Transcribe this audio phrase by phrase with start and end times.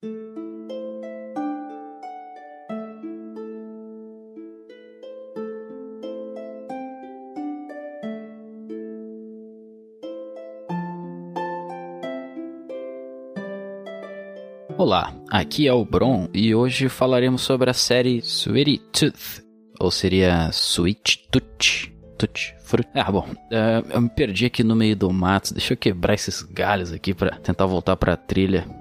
[0.00, 0.12] Olá,
[15.28, 19.44] aqui é o Bron e hoje falaremos sobre a série Sweetie Tooth,
[19.80, 21.92] ou seria Sweet Tooth.
[22.16, 22.88] Tooth, fruit.
[22.94, 26.42] Ah, bom, uh, eu me perdi aqui no meio do mato, deixa eu quebrar esses
[26.42, 28.77] galhos aqui para tentar voltar pra trilha.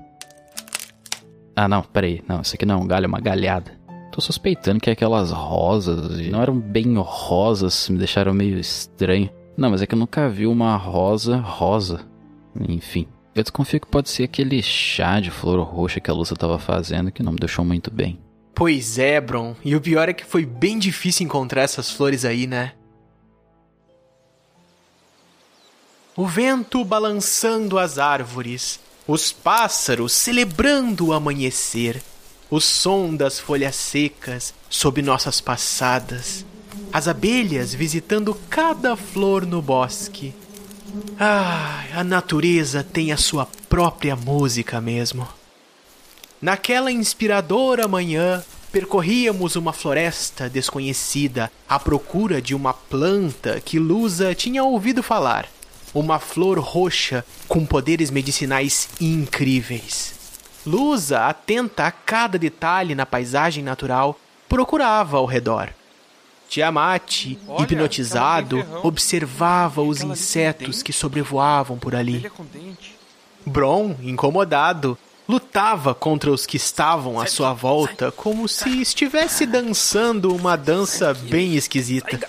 [1.59, 3.75] Ah, não, peraí, não, isso aqui não é um galho, é uma galhada.
[4.11, 9.27] Tô suspeitando que aquelas rosas não eram bem rosas, me deixaram meio estranho.
[9.57, 12.01] Não, mas é que eu nunca vi uma rosa rosa.
[12.69, 13.07] Enfim.
[13.33, 17.11] Eu desconfio que pode ser aquele chá de flor roxa que a Lúcia estava fazendo
[17.11, 18.19] que não me deixou muito bem.
[18.53, 19.55] Pois é, Bron.
[19.65, 22.73] E o pior é que foi bem difícil encontrar essas flores aí, né?
[26.15, 32.01] O vento balançando as árvores, os pássaros celebrando o amanhecer,
[32.49, 36.45] o som das folhas secas sob nossas passadas,
[36.91, 40.33] as abelhas visitando cada flor no bosque
[41.19, 45.27] ah, a natureza tem a sua própria música mesmo.
[46.41, 54.63] Naquela inspiradora manhã, percorríamos uma floresta desconhecida à procura de uma planta que Lusa tinha
[54.63, 55.47] ouvido falar.
[55.97, 60.13] Uma flor roxa com poderes medicinais incríveis.
[60.63, 64.15] Lusa, atenta a cada detalhe na paisagem natural,
[64.47, 65.69] procurava ao redor.
[66.47, 72.31] Tiamat, Olha, hipnotizado, observava os insetos que sobrevoavam por ali.
[73.43, 74.95] Bron, incomodado,
[75.27, 81.55] lutava contra os que estavam à sua volta como se estivesse dançando uma dança bem
[81.55, 82.19] esquisita.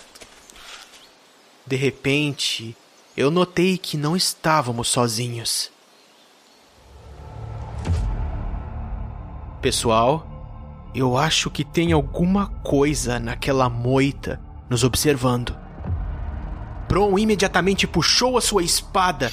[1.67, 2.75] De repente,
[3.19, 5.73] eu notei que não estávamos sozinhos.
[9.61, 10.25] Pessoal,
[10.95, 15.53] eu acho que tem alguma coisa naquela moita nos observando.
[16.87, 19.33] Bron imediatamente puxou a sua espada,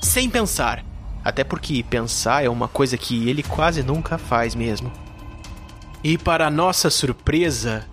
[0.00, 0.84] sem pensar.
[1.24, 4.92] Até porque pensar é uma coisa que ele quase nunca faz mesmo.
[6.04, 7.84] E para nossa surpresa,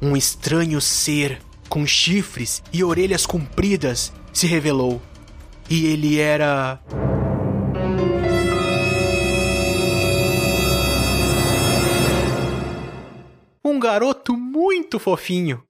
[0.00, 5.00] um estranho ser com chifres e orelhas compridas se revelou.
[5.68, 6.80] E ele era.
[13.62, 15.62] um garoto muito fofinho.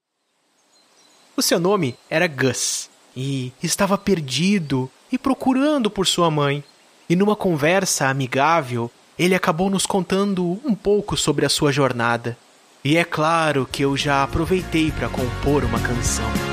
[1.36, 6.64] O seu nome era Gus e estava perdido e procurando por sua mãe.
[7.08, 12.36] E numa conversa amigável, ele acabou nos contando um pouco sobre a sua jornada.
[12.82, 16.49] E é claro que eu já aproveitei para compor uma canção.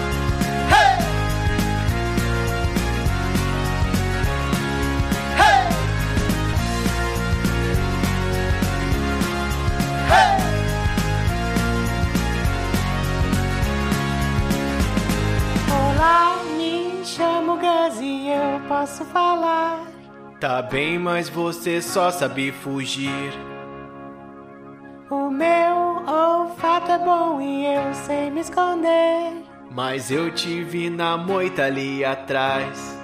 [18.68, 19.86] Posso falar.
[20.40, 23.34] Tá bem, mas você só sabe fugir.
[25.10, 29.34] O meu olfato é bom e eu sei me esconder.
[29.72, 32.98] Mas eu te vi na moita ali atrás.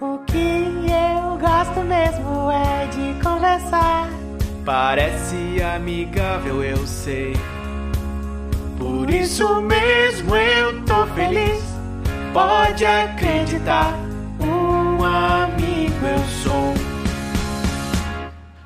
[0.00, 4.08] O que eu gosto mesmo é de conversar.
[4.64, 7.34] Parece amigável, eu sei.
[8.78, 11.64] Por isso mesmo eu tô feliz.
[12.32, 14.05] Pode acreditar
[14.96, 16.74] um amigo eu sou.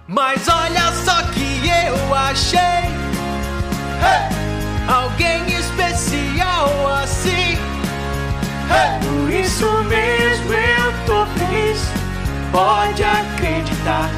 [0.07, 2.59] Mas olha só que eu achei
[4.03, 4.29] hey!
[4.89, 7.59] alguém especial assim.
[8.71, 9.01] Hey!
[9.03, 11.81] Por isso mesmo eu tô feliz.
[12.53, 14.11] Pode acreditar,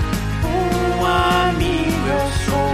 [0.45, 2.73] um amigo eu sou.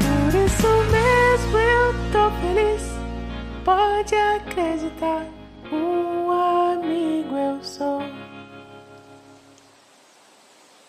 [0.00, 2.82] Por isso mesmo eu tô feliz.
[3.64, 5.26] Pode acreditar,
[5.72, 8.02] um amigo eu sou.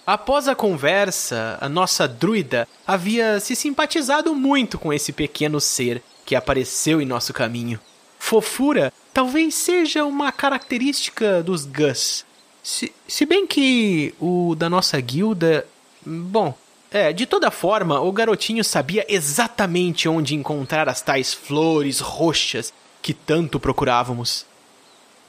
[0.05, 6.35] Após a conversa, a nossa druida havia se simpatizado muito com esse pequeno ser que
[6.35, 7.79] apareceu em nosso caminho.
[8.17, 12.25] Fofura talvez seja uma característica dos Gus.
[12.63, 15.65] Se, se bem que o da nossa guilda.
[16.05, 16.55] Bom,
[16.91, 23.13] é, de toda forma, o garotinho sabia exatamente onde encontrar as tais flores roxas que
[23.13, 24.45] tanto procurávamos.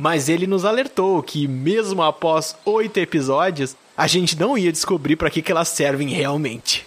[0.01, 5.29] Mas ele nos alertou que, mesmo após oito episódios, a gente não ia descobrir para
[5.29, 6.87] que, que elas servem realmente.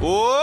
[0.00, 0.34] Olá!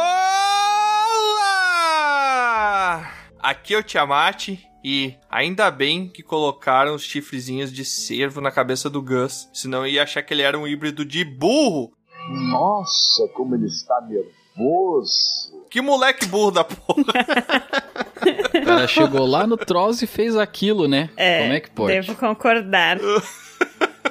[3.39, 4.49] Aqui é o Tiamat
[4.89, 9.87] e ainda bem que colocaram os chifrezinhos de cervo na cabeça do Gus, senão eu
[9.87, 11.91] ia achar que ele era um híbrido de burro.
[12.29, 15.65] Nossa, como ele está nervoso.
[15.69, 17.03] Que moleque burro da porra.
[18.27, 21.09] O cara chegou lá no Troll e fez aquilo, né?
[21.15, 21.93] É, Como é que pode?
[21.93, 22.97] Devo concordar.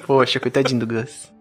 [0.06, 1.32] Poxa, coitadinho do Gus.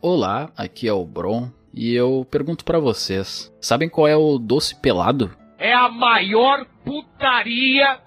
[0.00, 4.74] Olá, aqui é o Bron e eu pergunto pra vocês: sabem qual é o doce
[4.76, 5.34] pelado?
[5.58, 8.00] É a maior putaria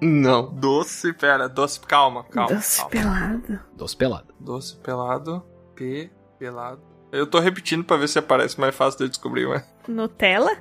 [0.00, 0.52] Não.
[0.54, 2.54] Doce, pera, doce, calma, calma.
[2.54, 2.90] Doce calma.
[2.90, 3.60] pelado.
[3.76, 4.34] Doce pelado.
[4.40, 5.44] Doce pelado,
[5.74, 6.80] P, pelado.
[7.12, 9.64] Eu tô repetindo pra ver se aparece mais fácil de eu descobrir, mas...
[9.88, 10.56] Nutella?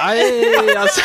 [0.00, 0.72] Aê!
[0.74, 1.02] Nossa,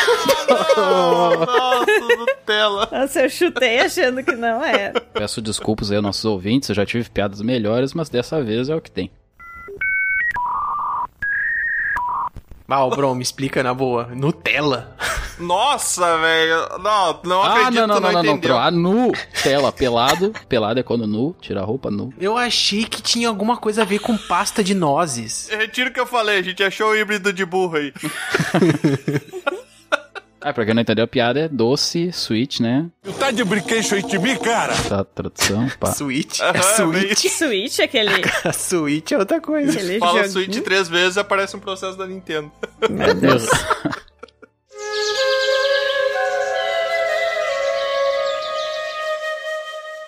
[2.16, 2.88] Nutella.
[2.90, 5.00] Nossa, eu chutei achando que não era.
[5.00, 8.74] Peço desculpas aí aos nossos ouvintes, eu já tive piadas melhores, mas dessa vez é
[8.74, 9.10] o que tem.
[12.66, 14.06] Ah, o Bron, me explica na boa.
[14.14, 14.96] Nutella.
[15.38, 16.78] Nossa, velho.
[16.80, 18.40] Não, não ah, acredito não, não, não, não, não, entendeu.
[18.40, 18.56] Tro.
[18.56, 19.12] Ah, nu,
[19.42, 20.32] tela, pelado.
[20.48, 22.12] Pelado é quando nu, tira a roupa nu.
[22.18, 25.48] Eu achei que tinha alguma coisa a ver com pasta de nozes.
[25.50, 27.92] Eu Retiro o que eu falei, a gente achou o híbrido de burro aí.
[30.46, 32.84] Ah, pra quem não entendeu a piada, é doce, sweet, né?
[33.18, 34.74] Tá de brinquedo de mim, cara?
[34.90, 35.90] Tá tradução, pá.
[35.92, 36.38] Switch.
[36.38, 37.26] Aham, É Switch.
[37.30, 38.10] Switch, aquele,
[38.44, 39.72] A Switch é outra coisa.
[39.72, 40.32] aquele Fala joguinho.
[40.52, 42.52] Switch três vezes aparece um processo da Nintendo.
[42.90, 43.46] Meu Deus.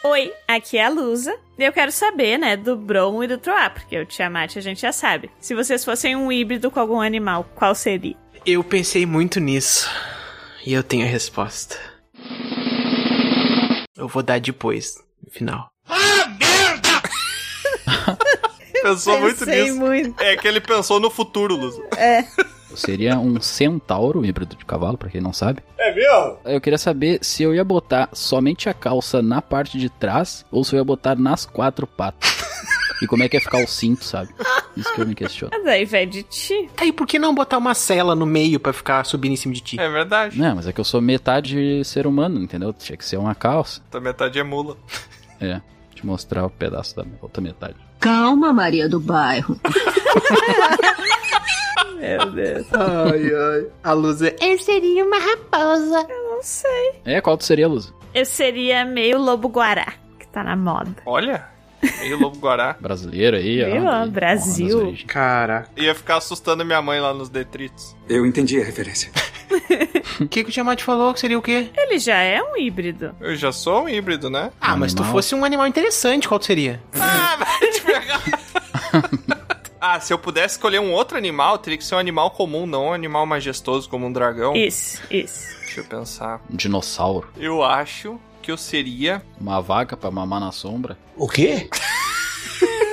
[0.04, 1.34] Oi, aqui é a Lusa.
[1.58, 4.80] E eu quero saber, né, do Bron e do Troá, porque o Tiamat a gente
[4.80, 5.30] já sabe.
[5.40, 8.14] Se vocês fossem um híbrido com algum animal, qual seria?
[8.44, 9.90] Eu pensei muito nisso.
[10.66, 11.76] E eu tenho a resposta.
[13.96, 15.68] Eu vou dar depois, no final.
[18.82, 19.76] Pensou muito Pensei nisso.
[19.76, 20.20] muito.
[20.20, 21.74] É que ele pensou no futuro, Luz.
[22.74, 25.62] Seria um centauro, híbrido de cavalo, pra quem não sabe.
[25.78, 26.38] É mesmo?
[26.44, 30.62] Eu queria saber se eu ia botar somente a calça na parte de trás ou
[30.62, 32.30] se eu ia botar nas quatro patas.
[33.02, 34.30] e como é que ia ficar o cinto, sabe?
[34.76, 35.50] Isso que eu me questiono.
[35.52, 36.68] Mas aí vai de ti.
[36.76, 39.60] Aí, por que não botar uma cela no meio pra ficar subindo em cima de
[39.60, 39.80] ti?
[39.80, 40.38] É verdade.
[40.38, 42.72] Não, mas é que eu sou metade ser humano, entendeu?
[42.72, 43.80] Tinha que ser uma calça.
[43.92, 44.76] A metade é mula.
[45.40, 45.60] É,
[45.94, 47.74] te mostrar o pedaço da outra metade.
[48.00, 49.58] Calma, Maria do Bairro.
[51.98, 52.66] Meu Deus.
[52.72, 53.66] Ai, ai.
[53.82, 54.36] A luz é...
[54.40, 56.06] Eu seria uma raposa.
[56.08, 57.00] Não sei.
[57.04, 57.92] É, qual tu seria, Luz?
[58.14, 60.94] Eu seria meio lobo-guará, que tá na moda.
[61.04, 61.46] Olha,
[62.00, 62.76] meio lobo guará.
[62.80, 64.06] Brasileiro aí, ó.
[64.06, 64.96] Brasil.
[65.06, 65.70] Caraca.
[65.76, 67.96] Ia ficar assustando minha mãe lá nos detritos.
[68.08, 69.10] Eu entendi a referência.
[70.20, 71.70] O que, que o Tiamat falou que seria o quê?
[71.76, 73.14] Ele já é um híbrido.
[73.20, 74.50] Eu já sou um híbrido, né?
[74.60, 75.16] Ah, mas se tu Animal.
[75.16, 76.80] fosse um animal interessante, qual tu seria?
[76.98, 78.22] Ah, vai te pegar.
[79.80, 82.86] ah, se eu pudesse escolher um outro animal, teria que ser um animal comum, não
[82.86, 84.54] um animal majestoso como um dragão.
[84.56, 85.56] Isso, isso.
[85.60, 86.40] Deixa eu pensar.
[86.50, 87.28] Um dinossauro.
[87.36, 90.96] Eu acho que eu seria Uma vaca pra mamar na sombra.
[91.16, 91.68] O quê?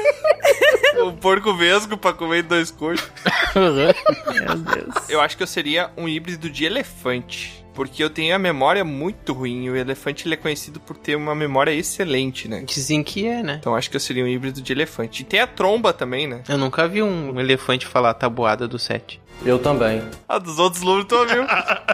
[1.00, 3.08] um porco vesgo pra comer dois coxos.
[3.54, 5.10] Meu Deus.
[5.10, 7.64] Eu acho que eu seria um híbrido de elefante.
[7.76, 9.66] Porque eu tenho a memória muito ruim.
[9.66, 12.64] e O elefante ele é conhecido por ter uma memória excelente, né?
[12.66, 13.58] Dizem que é, né?
[13.60, 15.22] Então acho que eu seria um híbrido de elefante.
[15.22, 16.42] E tem a tromba também, né?
[16.50, 19.22] Eu nunca vi um elefante falar a tabuada do set.
[19.46, 20.02] Eu também.
[20.28, 21.44] A dos outros lobos tu ouviu?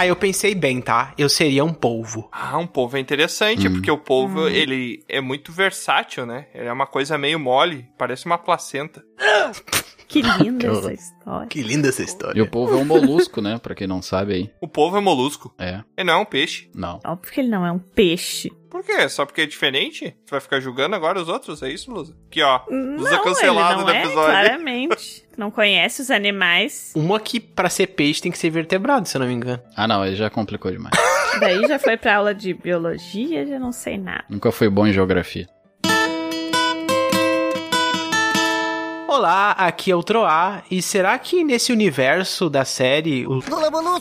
[0.00, 1.12] Ah, eu pensei bem, tá?
[1.18, 2.26] Eu seria um polvo.
[2.32, 6.46] ah, um polvo é interessante, porque o polvo, ele é muito versátil, né?
[6.54, 9.04] Ele é uma coisa meio mole, parece uma placenta.
[10.08, 11.46] Que linda Que essa história.
[11.48, 12.38] Que linda essa história.
[12.38, 13.58] E o povo é um molusco, né?
[13.58, 14.50] Pra quem não sabe aí.
[14.58, 15.54] O polvo é molusco.
[15.58, 16.70] É, Ele não é um peixe.
[16.74, 16.98] não.
[17.04, 18.50] Óbvio que ele não é um peixe.
[18.70, 19.06] Por quê?
[19.08, 20.16] Só porque é diferente?
[20.24, 21.62] Tu vai ficar julgando agora os outros?
[21.62, 22.16] É isso, Lusa?
[22.28, 22.60] Aqui, ó.
[22.70, 24.30] Lusa não, cancelado não do é, episódio.
[24.30, 25.28] claramente.
[25.40, 26.92] não conhece os animais.
[26.94, 29.60] Uma que, pra ser peixe, tem que ser vertebrado, se eu não me engano.
[29.74, 30.94] Ah, não, aí já complicou demais.
[31.40, 34.24] Daí já foi pra aula de biologia, já não sei nada.
[34.28, 35.48] Nunca fui bom em geografia.
[39.08, 40.62] Olá, aqui é o Troá.
[40.70, 43.42] E será que nesse universo da série o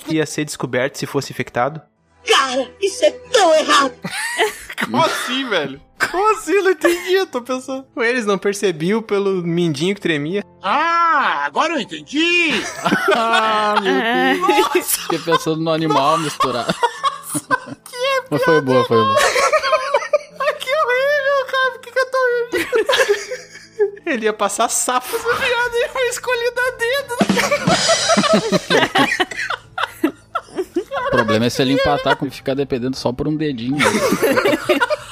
[0.09, 1.81] ia ser descoberto se fosse infectado?
[2.27, 3.93] Cara, isso é tão errado.
[4.83, 5.81] Como assim, velho?
[5.99, 6.61] Como assim?
[6.61, 7.85] Não entendi, eu tô pensando.
[7.97, 10.43] Eles não percebiam pelo mindinho que tremia?
[10.63, 12.51] Ah, agora eu entendi.
[13.15, 13.93] Ah, meu
[14.73, 14.95] Deus.
[14.97, 16.73] Fiquei pensando no animal misturado.
[18.29, 19.15] Mas foi boa, foi boa.
[20.59, 21.71] Que horrível, cara.
[21.71, 22.57] Por que, que eu tô rindo?
[24.05, 25.17] Ele ia passar safo.
[25.17, 27.15] Piada aí foi escolhida a dedo.
[31.07, 33.77] O problema é se ele empatar com ficar dependendo só por um dedinho.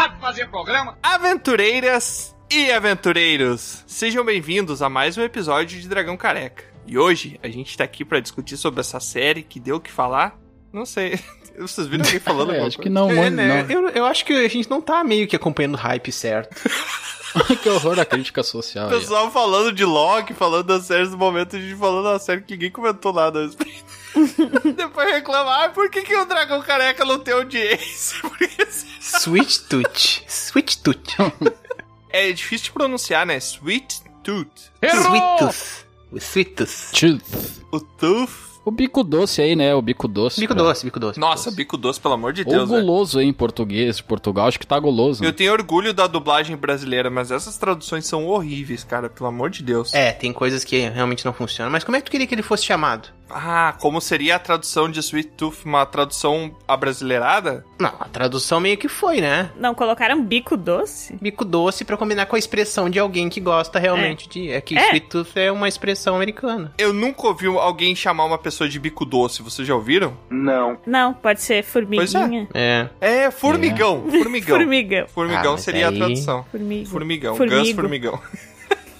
[0.00, 0.96] Sabem fazer programa?
[1.02, 6.64] A Aventureiras e aventureiros, sejam bem-vindos a mais um episódio de Dragão Careca.
[6.86, 9.92] E hoje a gente tá aqui pra discutir sobre essa série que deu o que
[9.92, 10.38] falar.
[10.72, 11.20] Não sei.
[11.58, 13.62] Vocês viram alguém falando É, acho que não, É, mano, né?
[13.62, 13.70] não.
[13.70, 16.56] Eu, eu acho que a gente não tá meio que acompanhando o hype certo.
[17.62, 18.88] que horror da crítica social.
[18.88, 22.18] O aí, pessoal falando de Loki, falando das séries do momento, a gente falando da
[22.18, 23.84] série que ninguém comentou nada a respeito.
[24.76, 28.20] Depois reclamar, ah, por que, que o Dragão Careca não tem audiência?
[29.00, 30.22] Sweet Tooth.
[30.28, 31.16] Sweet Tooth.
[32.10, 33.36] é difícil de pronunciar, né?
[33.38, 34.70] Sweet Tooth.
[34.82, 35.86] Sweet Tooth.
[36.12, 36.90] O Sweet Tooth.
[36.92, 37.62] Tooth.
[37.72, 38.50] O Tooth.
[38.62, 39.74] O bico doce aí, né?
[39.74, 40.38] O bico doce.
[40.38, 41.18] Bico pra- doce, bico doce.
[41.18, 42.82] Nossa, bico bico doce, pelo amor de Ou Deus, velho.
[42.82, 45.24] guloso aí em português de Portugal, acho que tá guloso.
[45.24, 45.32] Eu né?
[45.32, 49.94] tenho orgulho da dublagem brasileira, mas essas traduções são horríveis, cara, pelo amor de Deus.
[49.94, 51.72] É, tem coisas que realmente não funcionam.
[51.72, 53.08] Mas como é que tu queria que ele fosse chamado?
[53.30, 57.64] Ah, como seria a tradução de Sweet Tooth, uma tradução abrasileirada?
[57.78, 59.50] Não, a tradução meio que foi, né?
[59.56, 61.16] Não colocaram bico doce?
[61.20, 64.50] Bico doce pra combinar com a expressão de alguém que gosta realmente de.
[64.50, 64.88] É que É.
[64.88, 66.72] Sweet Tooth é uma expressão americana.
[66.78, 70.16] Eu nunca ouvi alguém chamar uma pessoa de bico doce, vocês já ouviram?
[70.28, 70.78] Não.
[70.86, 72.48] Não, pode ser formiguinha.
[72.54, 72.88] É.
[73.00, 74.56] É, formigão, formigão.
[74.60, 75.06] Formigão.
[75.08, 76.44] Formigão Ah, seria aí- a tradução.
[76.50, 76.88] Formiga.
[76.90, 77.60] Formigão, Formigo.
[77.60, 78.20] Gus Formigão.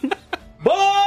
[0.62, 0.99] Bora!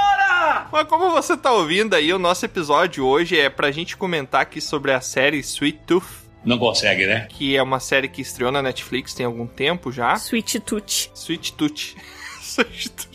[0.73, 4.59] Mas como você tá ouvindo aí, o nosso episódio hoje é pra gente comentar aqui
[4.59, 6.03] sobre a série Sweet Tooth,
[6.43, 7.27] Não consegue, né?
[7.29, 10.15] que é uma série que estreou na Netflix tem algum tempo já.
[10.15, 11.11] Sweet Tooth.
[11.13, 11.95] Sweet Tooth.
[12.41, 13.12] Sweet Tooth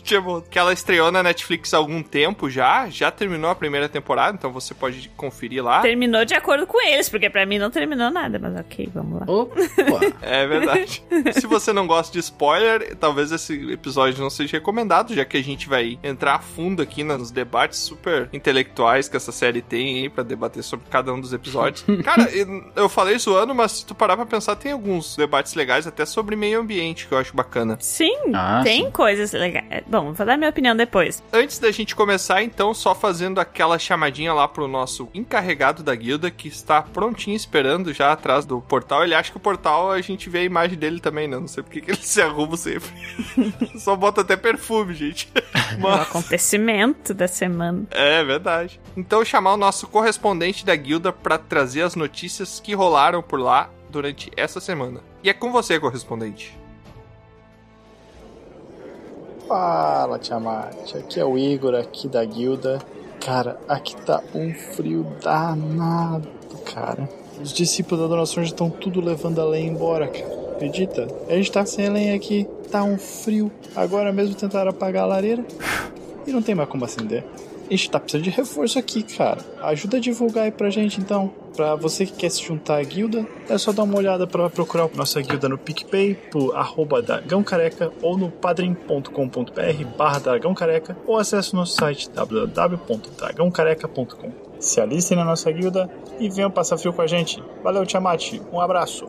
[0.49, 4.51] Que ela estreou na Netflix há algum tempo já, já terminou a primeira temporada, então
[4.51, 5.81] você pode conferir lá.
[5.81, 9.25] Terminou de acordo com eles, porque pra mim não terminou nada, mas ok, vamos lá.
[9.27, 9.55] Opa!
[10.21, 11.03] É verdade.
[11.33, 15.43] Se você não gosta de spoiler, talvez esse episódio não seja recomendado, já que a
[15.43, 20.09] gente vai entrar a fundo aqui nos debates super intelectuais que essa série tem aí
[20.09, 21.83] pra debater sobre cada um dos episódios.
[22.03, 25.87] Cara, eu- eu falei zoando, mas se tu parar pra pensar, tem alguns debates legais
[25.87, 27.77] até sobre meio ambiente que eu acho bacana.
[27.79, 28.91] Sim, Ah, tem sim.
[28.91, 29.83] coisas legais.
[29.87, 31.23] Bom, vou dar minha opinião depois.
[31.31, 36.31] Antes da gente começar, então, só fazendo aquela chamadinha lá pro nosso encarregado da guilda,
[36.31, 39.03] que está prontinho esperando já atrás do portal.
[39.03, 41.37] Ele acha que o portal a gente vê a imagem dele também, né?
[41.37, 42.89] Não sei porque que ele se arruma sempre.
[43.77, 45.31] só bota até perfume, gente.
[45.77, 46.01] O Mas...
[46.01, 47.85] acontecimento da semana.
[47.91, 48.81] É verdade.
[48.97, 53.69] Então chamar o nosso correspondente da guilda pra trazer as notícias que rolaram por lá
[53.89, 55.01] durante essa semana.
[55.23, 56.58] E é com você, correspondente.
[59.49, 60.95] Fala, Tiamat.
[60.95, 62.77] Aqui é o Igor, aqui da guilda.
[63.19, 66.27] Cara, aqui tá um frio danado,
[66.71, 67.09] cara.
[67.41, 70.51] Os discípulos da Dona Sonja estão tudo levando a lenha embora, cara.
[70.51, 71.07] Acredita?
[71.27, 73.51] A gente tá sem lenha aqui, tá um frio.
[73.75, 75.43] Agora mesmo tentaram apagar a lareira
[76.27, 77.25] e não tem mais como acender.
[77.69, 79.37] A gente tá precisando de reforço aqui, cara.
[79.61, 81.31] Ajuda a divulgar aí pra gente, então.
[81.55, 84.89] Pra você que quer se juntar à guilda, é só dar uma olhada pra procurar
[84.95, 91.17] nossa guilda no PicPay, por arroba Dragão Careca, ou no padrim.com.br barra Dragão Careca, ou
[91.17, 94.31] acesse nosso site www.dragãocareca.com.
[94.59, 95.87] Se alistem na nossa guilda
[96.19, 97.43] e venham passar frio com a gente.
[97.63, 98.39] Valeu, Tiamat.
[98.51, 99.07] Um abraço.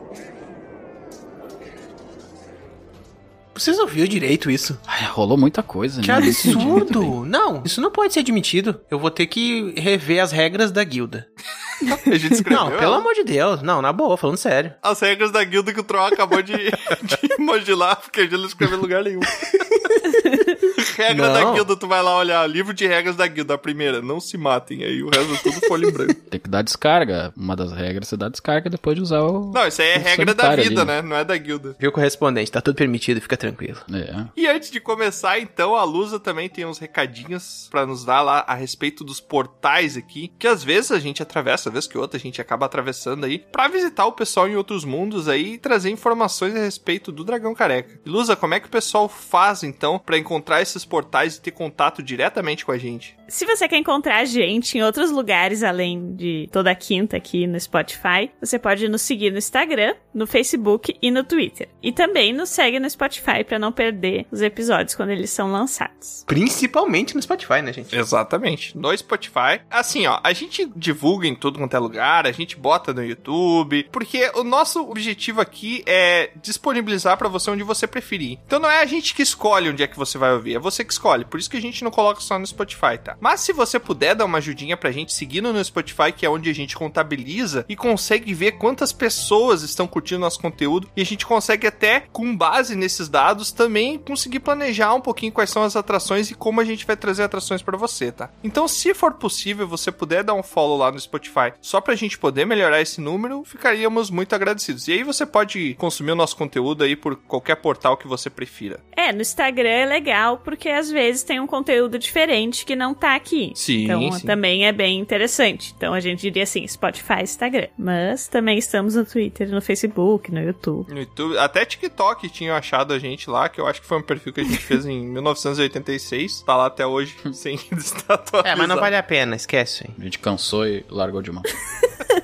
[3.61, 4.75] Vocês ouviram direito isso?
[4.87, 6.19] Ai, rolou muita coisa, Que né?
[6.19, 6.29] Bem.
[6.29, 7.23] absurdo!
[7.25, 8.81] Não, isso não pode ser admitido.
[8.89, 11.27] Eu vou ter que rever as regras da guilda.
[12.11, 12.63] A gente escreveu.
[12.65, 13.61] Não, pelo amor de Deus.
[13.61, 14.73] Não, na boa, falando sério.
[14.81, 18.45] As regras da guilda que o Troll acabou de, de modular, porque a gente não
[18.45, 19.19] escreveu em lugar nenhum.
[20.97, 21.53] Regra da Não.
[21.53, 24.83] guilda, tu vai lá olhar, livro de regras da guilda, a primeira, não se matem,
[24.83, 26.13] aí o resto é tudo folha em branco.
[26.29, 27.33] Tem que dar descarga.
[27.35, 29.51] Uma das regras é você dar descarga depois de usar o.
[29.51, 31.01] Não, isso aí é regra da vida, ali, né?
[31.01, 31.75] Não é da guilda.
[31.79, 32.51] Viu, correspondente?
[32.51, 33.77] Tá tudo permitido, fica tranquilo.
[33.93, 34.25] É.
[34.35, 38.43] E antes de começar, então, a Lusa também tem uns recadinhos pra nos dar lá
[38.47, 42.17] a respeito dos portais aqui, que às vezes a gente atravessa, às vezes que outra
[42.17, 45.89] a gente acaba atravessando aí, pra visitar o pessoal em outros mundos aí e trazer
[45.89, 47.99] informações a respeito do Dragão Careca.
[48.05, 51.51] E, Lusa, como é que o pessoal faz, então, pra encontrar esses portais e ter
[51.51, 53.17] contato diretamente com a gente?
[53.31, 57.57] Se você quer encontrar a gente em outros lugares além de toda quinta aqui no
[57.57, 61.69] Spotify, você pode nos seguir no Instagram, no Facebook e no Twitter.
[61.81, 66.25] E também nos segue no Spotify para não perder os episódios quando eles são lançados.
[66.27, 67.95] Principalmente no Spotify, né, gente?
[67.95, 68.77] Exatamente.
[68.77, 69.61] No Spotify.
[69.69, 73.87] Assim, ó, a gente divulga em tudo quanto é lugar, a gente bota no YouTube,
[73.93, 78.39] porque o nosso objetivo aqui é disponibilizar pra você onde você preferir.
[78.45, 80.83] Então não é a gente que escolhe onde é que você vai ouvir, é você
[80.83, 81.23] que escolhe.
[81.23, 83.15] Por isso que a gente não coloca só no Spotify, tá?
[83.21, 86.49] Mas se você puder dar uma ajudinha pra gente seguindo no Spotify, que é onde
[86.49, 91.25] a gente contabiliza e consegue ver quantas pessoas estão curtindo nosso conteúdo e a gente
[91.25, 96.31] consegue até, com base nesses dados, também conseguir planejar um pouquinho quais são as atrações
[96.31, 98.31] e como a gente vai trazer atrações pra você, tá?
[98.43, 102.17] Então, se for possível, você puder dar um follow lá no Spotify, só pra gente
[102.17, 104.87] poder melhorar esse número, ficaríamos muito agradecidos.
[104.87, 108.79] E aí você pode consumir o nosso conteúdo aí por qualquer portal que você prefira.
[109.11, 113.15] É, no Instagram é legal porque às vezes tem um conteúdo diferente que não tá
[113.15, 113.51] aqui.
[113.55, 114.25] Sim, Então sim.
[114.25, 115.73] também é bem interessante.
[115.75, 117.67] Então a gente diria assim, Spotify, Instagram.
[117.77, 120.91] Mas também estamos no Twitter, no Facebook, no YouTube.
[120.91, 124.01] No YouTube, até TikTok tinham achado a gente lá, que eu acho que foi um
[124.01, 126.41] perfil que a gente fez em 1986.
[126.43, 128.47] Tá lá até hoje, sem estar atualizado.
[128.47, 129.89] É, mas não vale a pena, esquece.
[129.99, 131.43] A gente cansou e largou de mão.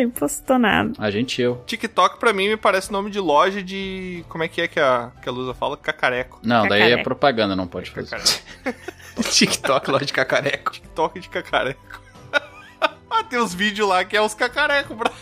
[0.00, 0.92] Nem postou nada.
[0.96, 1.62] A gente eu.
[1.66, 4.24] TikTok pra mim me parece nome de loja de.
[4.30, 5.76] Como é que é que a, que a Lusa fala?
[5.76, 6.40] Cacareco.
[6.42, 7.04] Não, daí é Cacareco.
[7.04, 8.16] propaganda, não pode fazer.
[8.16, 8.80] Cacareco.
[9.30, 10.72] TikTok, loja de cacareco.
[10.72, 12.00] TikTok de cacareco.
[13.10, 15.12] ah, tem uns vídeos lá que é os cacarecos, bra.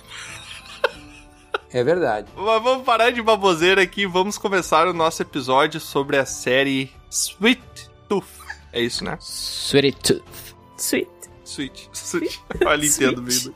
[1.73, 2.29] É verdade.
[2.37, 6.93] Mas vamos parar de baboseira aqui e vamos começar o nosso episódio sobre a série
[7.11, 8.29] Sweet Tooth.
[8.73, 9.19] É isso, né?
[9.21, 10.55] Sweet Tooth.
[10.77, 11.11] Sweet.
[11.45, 11.91] Sweet.
[11.93, 12.41] Sweet.
[12.65, 13.53] Olha, entendo mesmo.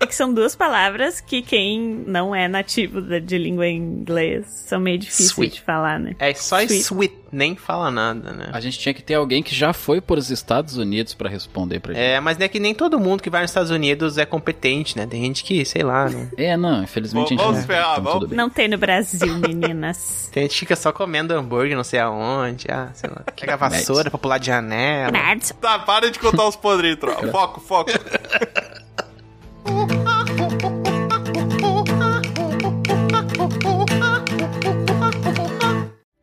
[0.00, 4.98] É que são duas palavras que quem não é nativo de língua inglesa são meio
[4.98, 5.56] difíceis Sweet.
[5.56, 6.16] de falar, né?
[6.18, 6.82] É só Sweet.
[6.82, 7.14] sweet.
[7.30, 8.48] nem fala nada, né?
[8.50, 11.80] A gente tinha que ter alguém que já foi para os Estados Unidos pra responder
[11.80, 12.02] pra gente.
[12.02, 14.96] É, mas não é que nem todo mundo que vai nos Estados Unidos é competente,
[14.96, 15.06] né?
[15.06, 16.28] Tem gente que, sei lá, não...
[16.38, 18.30] É, não, infelizmente Vamos a gente esperar, então, vamos.
[18.30, 20.30] Não tem no Brasil, meninas.
[20.32, 23.22] Tem gente que fica só comendo hambúrguer não sei aonde, ah, sei lá.
[23.38, 25.10] Pega a vassoura pra pular de janela.
[25.12, 25.52] Nerds.
[25.60, 27.26] Tá, para de contar os podres, tropa.
[27.30, 27.90] Foco, foco.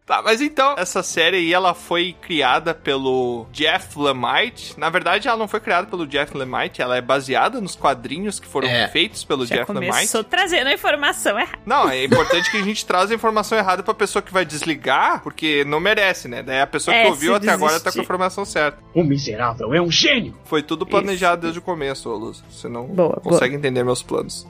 [0.07, 4.73] Tá, mas então, essa série aí, ela foi criada pelo Jeff Lemite.
[4.79, 8.47] Na verdade, ela não foi criada pelo Jeff Lemite, ela é baseada nos quadrinhos que
[8.47, 8.87] foram É.
[8.87, 9.91] feitos pelo Já Jeff Lemite.
[9.91, 11.59] começou trazendo a informação errada.
[11.65, 15.21] Não, é importante que a gente traz a informação errada pra pessoa que vai desligar,
[15.21, 16.41] porque não merece, né?
[16.41, 17.99] Daí a pessoa É, que ouviu até agora tá com a desistir.
[18.01, 18.77] informação certa.
[18.93, 20.33] O miserável é um gênio.
[20.45, 22.41] Foi tudo planejado desde o começo, Luz.
[22.49, 24.47] Você não Boa, consegue entender meus planos.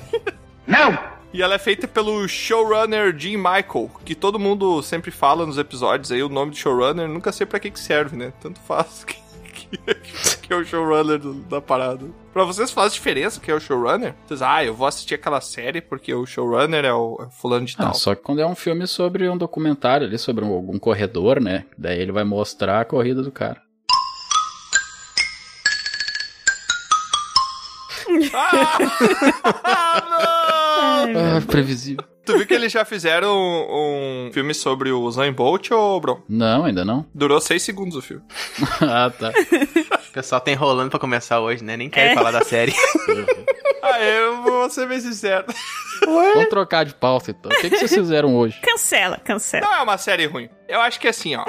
[0.66, 1.15] Não!
[1.36, 6.10] E ela é feita pelo showrunner Jim Michael, que todo mundo sempre fala nos episódios
[6.10, 8.32] aí, o nome do showrunner, nunca sei pra que que serve, né?
[8.40, 9.16] Tanto faz que,
[9.52, 9.76] que,
[10.40, 12.06] que é o showrunner do- da parada.
[12.32, 14.14] Pra vocês faz diferença que é o showrunner?
[14.26, 17.74] Vocês, ah, eu vou assistir aquela série porque o showrunner é o é fulano de
[17.78, 17.94] Ah, tal.
[17.94, 21.66] só que quando é um filme sobre um documentário ali, sobre um- algum corredor, né?
[21.76, 23.60] Daí ele vai mostrar a corrida do cara.
[29.64, 30.02] ah,
[30.60, 30.65] não!
[30.78, 32.04] Ah, previsível.
[32.24, 36.20] Tu viu que eles já fizeram um, um filme sobre o Usain Bolt, ô, Bron?
[36.28, 37.06] Não, ainda não.
[37.14, 38.22] Durou seis segundos o filme.
[38.82, 39.32] ah, tá.
[40.08, 41.76] O pessoal tá enrolando pra começar hoje, né?
[41.76, 42.14] Nem quer É.
[42.14, 42.72] falar da série.
[43.88, 45.44] Ah, eu vou ser bem sincero.
[46.10, 47.50] Vamos trocar de pauta então.
[47.50, 48.60] O que, que vocês fizeram hoje?
[48.60, 49.66] Cancela, cancela.
[49.66, 50.48] Não é uma série ruim.
[50.68, 51.44] Eu acho que assim, ó.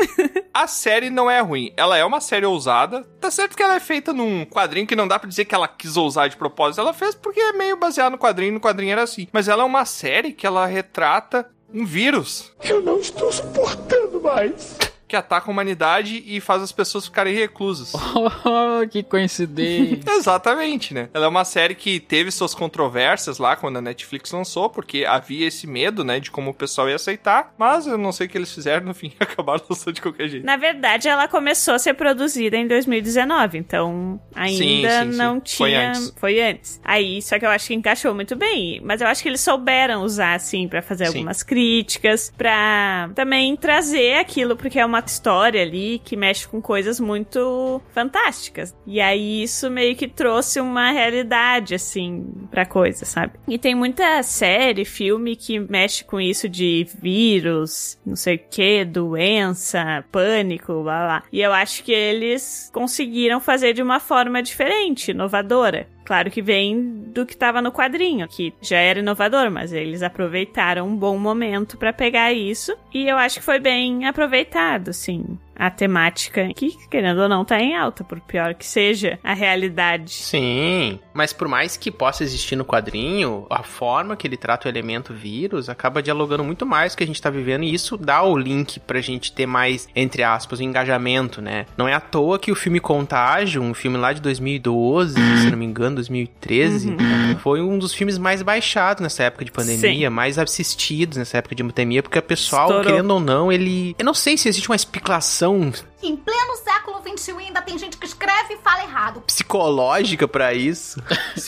[0.53, 1.71] A série não é ruim.
[1.77, 3.03] Ela é uma série ousada.
[3.19, 5.67] Tá certo que ela é feita num quadrinho que não dá pra dizer que ela
[5.67, 6.81] quis ousar de propósito.
[6.81, 8.53] Ela fez porque é meio baseado no quadrinho.
[8.53, 9.27] No quadrinho era assim.
[9.31, 14.77] Mas ela é uma série que ela retrata um vírus Eu não estou suportando mais.
[15.07, 17.93] Que ataca a humanidade e faz as pessoas ficarem reclusas.
[18.49, 19.99] Oh, que coincidência.
[20.17, 21.09] Exatamente, né?
[21.13, 25.47] Ela é uma série que teve suas controvérsias lá quando a Netflix lançou, porque havia
[25.47, 28.37] esse medo, né, de como o pessoal ia aceitar, mas eu não sei o que
[28.37, 30.45] eles fizeram, no fim acabaram lançando de qualquer jeito.
[30.45, 35.17] Na verdade, ela começou a ser produzida em 2019, então ainda Sim, sim, sim.
[35.17, 35.89] não Foi tinha.
[35.89, 36.13] antes.
[36.17, 36.81] Foi antes.
[36.83, 38.79] Aí, só que eu acho que encaixou muito bem.
[38.83, 41.13] Mas eu acho que eles souberam usar, assim, pra fazer Sim.
[41.17, 46.99] algumas críticas, pra também trazer aquilo, porque é uma história ali que mexe com coisas
[46.99, 48.75] muito fantásticas.
[48.85, 53.33] E aí isso meio que trouxe uma realidade, assim, pra coisa, sabe?
[53.47, 58.85] E tem muita série, filme que mexe com isso de vírus, não sei o que,
[58.85, 61.23] doença, pânico, blá blá.
[61.31, 65.87] E eu acho que eles conseguiram fazer de uma forma diferente, inovadora.
[66.07, 70.87] Claro que vem do que estava no quadrinho, que já era inovador, mas eles aproveitaram
[70.87, 72.77] um bom momento pra pegar isso.
[72.93, 75.37] E eu acho que foi bem aproveitado, assim.
[75.57, 80.11] A temática, que querendo ou não tá em alta, por pior que seja a realidade.
[80.11, 84.71] Sim, mas por mais que possa existir no quadrinho, a forma que ele trata o
[84.71, 87.97] elemento vírus acaba dialogando muito mais com o que a gente tá vivendo e isso
[87.97, 91.65] dá o link pra gente ter mais, entre aspas, o engajamento, né?
[91.75, 95.57] Não é à toa que o filme Contágio, um filme lá de 2012, se não
[95.57, 96.95] me engano, 2013,
[97.41, 100.13] foi um dos filmes mais baixados nessa época de pandemia, Sim.
[100.13, 102.85] mais assistidos nessa época de pandemia, porque o pessoal, Estourou.
[102.85, 103.95] querendo ou não, ele...
[103.97, 107.97] Eu não sei se existe uma explicação explicação Em pleno século XXI ainda tem gente
[107.97, 109.21] que escreve e fala errado.
[109.21, 111.01] psicológica pra isso.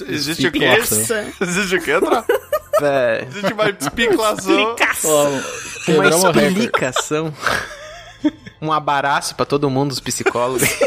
[0.08, 0.66] Existe o quê?
[0.66, 1.34] Explicação.
[1.42, 1.92] Existe o quê?
[2.82, 4.76] É, Existe uma explicação.
[5.06, 7.34] Ó, uma explicação.
[8.62, 10.64] Um abraço pra todo mundo, os psicólogos.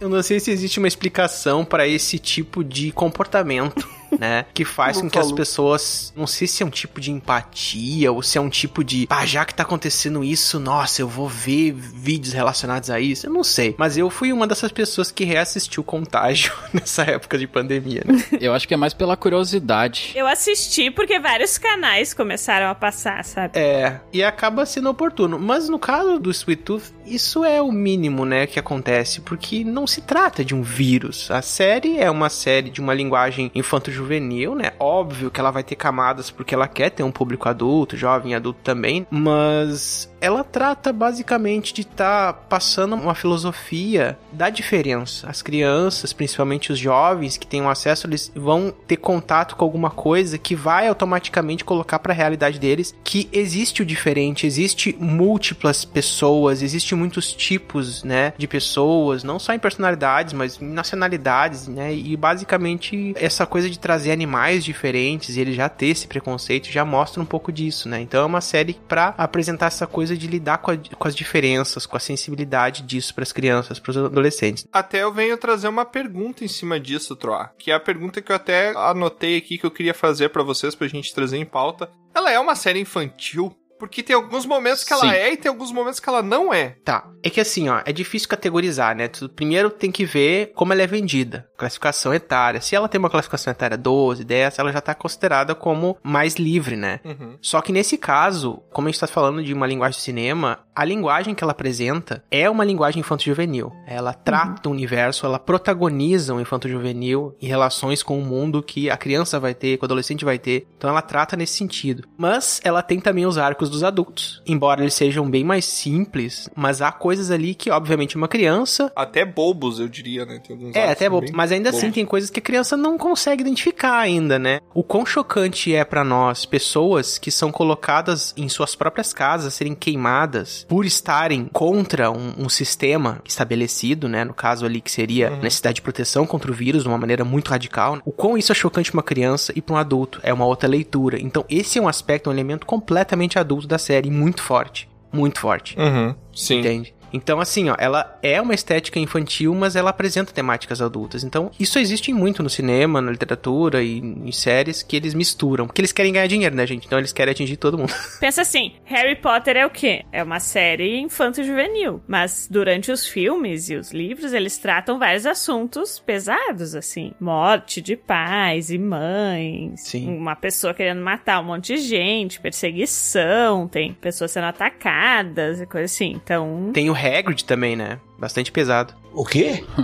[0.00, 4.46] Eu não sei se existe uma explicação pra esse tipo de comportamento, né?
[4.52, 6.12] Que faz com que as pessoas.
[6.16, 9.06] Não sei se é um tipo de empatia ou se é um tipo de.
[9.08, 13.26] Ah, já que tá acontecendo isso, nossa, eu vou ver vídeos relacionados a isso.
[13.26, 13.74] Eu não sei.
[13.78, 18.24] Mas eu fui uma dessas pessoas que reassistiu Contágio nessa época de pandemia, né?
[18.40, 20.12] Eu acho que é mais pela curiosidade.
[20.14, 23.58] Eu assisti porque vários canais começaram a passar, sabe?
[23.58, 25.38] É, e acaba sendo oportuno.
[25.38, 29.86] Mas no caso do Sweet Tooth, isso é o mínimo, né, que acontece, porque não
[29.86, 31.30] se trata de um vírus.
[31.30, 34.72] A série é uma série de uma linguagem infanto-juvenil, né?
[34.78, 38.60] Óbvio que ela vai ter camadas porque ela quer ter um público adulto, jovem adulto
[38.62, 45.28] também, mas ela trata basicamente de estar passando uma filosofia da diferença.
[45.28, 49.90] As crianças, principalmente os jovens que têm um acesso, eles vão ter contato com alguma
[49.90, 55.84] coisa que vai automaticamente colocar para a realidade deles que existe o diferente, existe múltiplas
[55.84, 61.94] pessoas, existe muitos tipos, né, de pessoas, não só em personalidades, mas em nacionalidades, né?
[61.94, 66.84] E basicamente essa coisa de trazer animais diferentes e ele já ter esse preconceito já
[66.84, 68.00] mostra um pouco disso, né?
[68.00, 71.86] Então é uma série para apresentar essa coisa de lidar com, a- com as diferenças,
[71.86, 74.66] com a sensibilidade disso para as crianças, para os adolescentes.
[74.72, 77.50] Até eu venho trazer uma pergunta em cima disso, Troa.
[77.58, 80.74] Que é a pergunta que eu até anotei aqui que eu queria fazer pra vocês,
[80.74, 81.90] pra gente trazer em pauta.
[82.14, 83.54] Ela é uma série infantil?
[83.86, 85.10] Porque tem alguns momentos que ela Sim.
[85.10, 86.76] é e tem alguns momentos que ela não é.
[86.84, 87.08] Tá.
[87.22, 89.08] É que assim, ó, é difícil categorizar, né?
[89.08, 91.48] Tu primeiro tem que ver como ela é vendida.
[91.56, 92.60] Classificação etária.
[92.60, 96.76] Se ela tem uma classificação etária 12, 10, ela já tá considerada como mais livre,
[96.76, 97.00] né?
[97.04, 97.38] Uhum.
[97.40, 100.84] Só que nesse caso, como a gente tá falando de uma linguagem de cinema, a
[100.84, 103.72] linguagem que ela apresenta é uma linguagem infanto-juvenil.
[103.86, 108.96] Ela trata o universo, ela protagoniza o infanto-juvenil em relações com o mundo que a
[108.96, 110.66] criança vai ter, que o adolescente vai ter.
[110.76, 112.08] Então ela trata nesse sentido.
[112.16, 114.42] Mas ela tem também os arcos dos adultos.
[114.46, 119.24] Embora eles sejam bem mais simples, mas há coisas ali que, obviamente, uma criança Até
[119.24, 120.40] bobos, eu diria, né?
[120.44, 121.20] Tem alguns é, arcos até bom.
[121.20, 121.94] bem Mas ainda assim bobos.
[121.94, 124.60] tem coisas que a criança não consegue identificar ainda, né?
[124.74, 129.74] O quão chocante é pra nós pessoas que são colocadas em suas próprias casas serem
[129.74, 134.24] queimadas por estarem contra um, um sistema estabelecido, né?
[134.24, 135.36] No caso ali que seria Uhum.
[135.36, 137.98] a necessidade de proteção contra o vírus de uma maneira muito radical.
[138.04, 140.68] O quão isso é chocante pra uma criança e pra um adulto é uma outra
[140.68, 141.20] leitura.
[141.20, 144.88] Então esse é um aspecto, um elemento completamente adulto da série, muito forte.
[145.12, 145.76] Muito forte.
[145.78, 146.58] Uhum, sim.
[146.60, 146.94] Entende?
[147.14, 151.22] Então, assim, ó, ela é uma estética infantil, mas ela apresenta temáticas adultas.
[151.22, 155.66] Então, isso existe muito no cinema, na literatura e em séries que eles misturam.
[155.68, 156.86] Porque eles querem ganhar dinheiro, né, gente?
[156.86, 157.94] Então, eles querem atingir todo mundo.
[158.18, 160.04] Pensa assim, Harry Potter é o quê?
[160.10, 162.02] É uma série infanto-juvenil.
[162.08, 167.12] Mas durante os filmes e os livros, eles tratam vários assuntos pesados, assim.
[167.20, 169.82] Morte de pais e mães.
[169.82, 170.16] Sim.
[170.16, 172.40] Uma pessoa querendo matar um monte de gente.
[172.40, 173.68] Perseguição.
[173.68, 176.10] Tem pessoas sendo atacadas e coisa assim.
[176.24, 176.72] Então...
[176.72, 177.98] Tem o Hagrid também, né?
[178.18, 178.94] Bastante pesado.
[179.12, 179.64] O quê?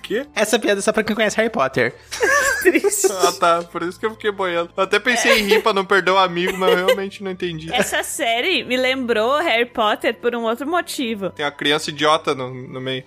[0.02, 0.26] quê?
[0.34, 1.94] Essa piada é só pra quem conhece Harry Potter.
[2.62, 3.06] triste.
[3.12, 3.62] Ah, tá.
[3.62, 4.70] Por isso que eu fiquei boiando.
[4.76, 7.72] Eu até pensei em rir pra não perder o amigo, mas eu realmente não entendi.
[7.72, 11.30] Essa série me lembrou Harry Potter por um outro motivo.
[11.30, 13.04] Tem uma criança idiota no, no meio.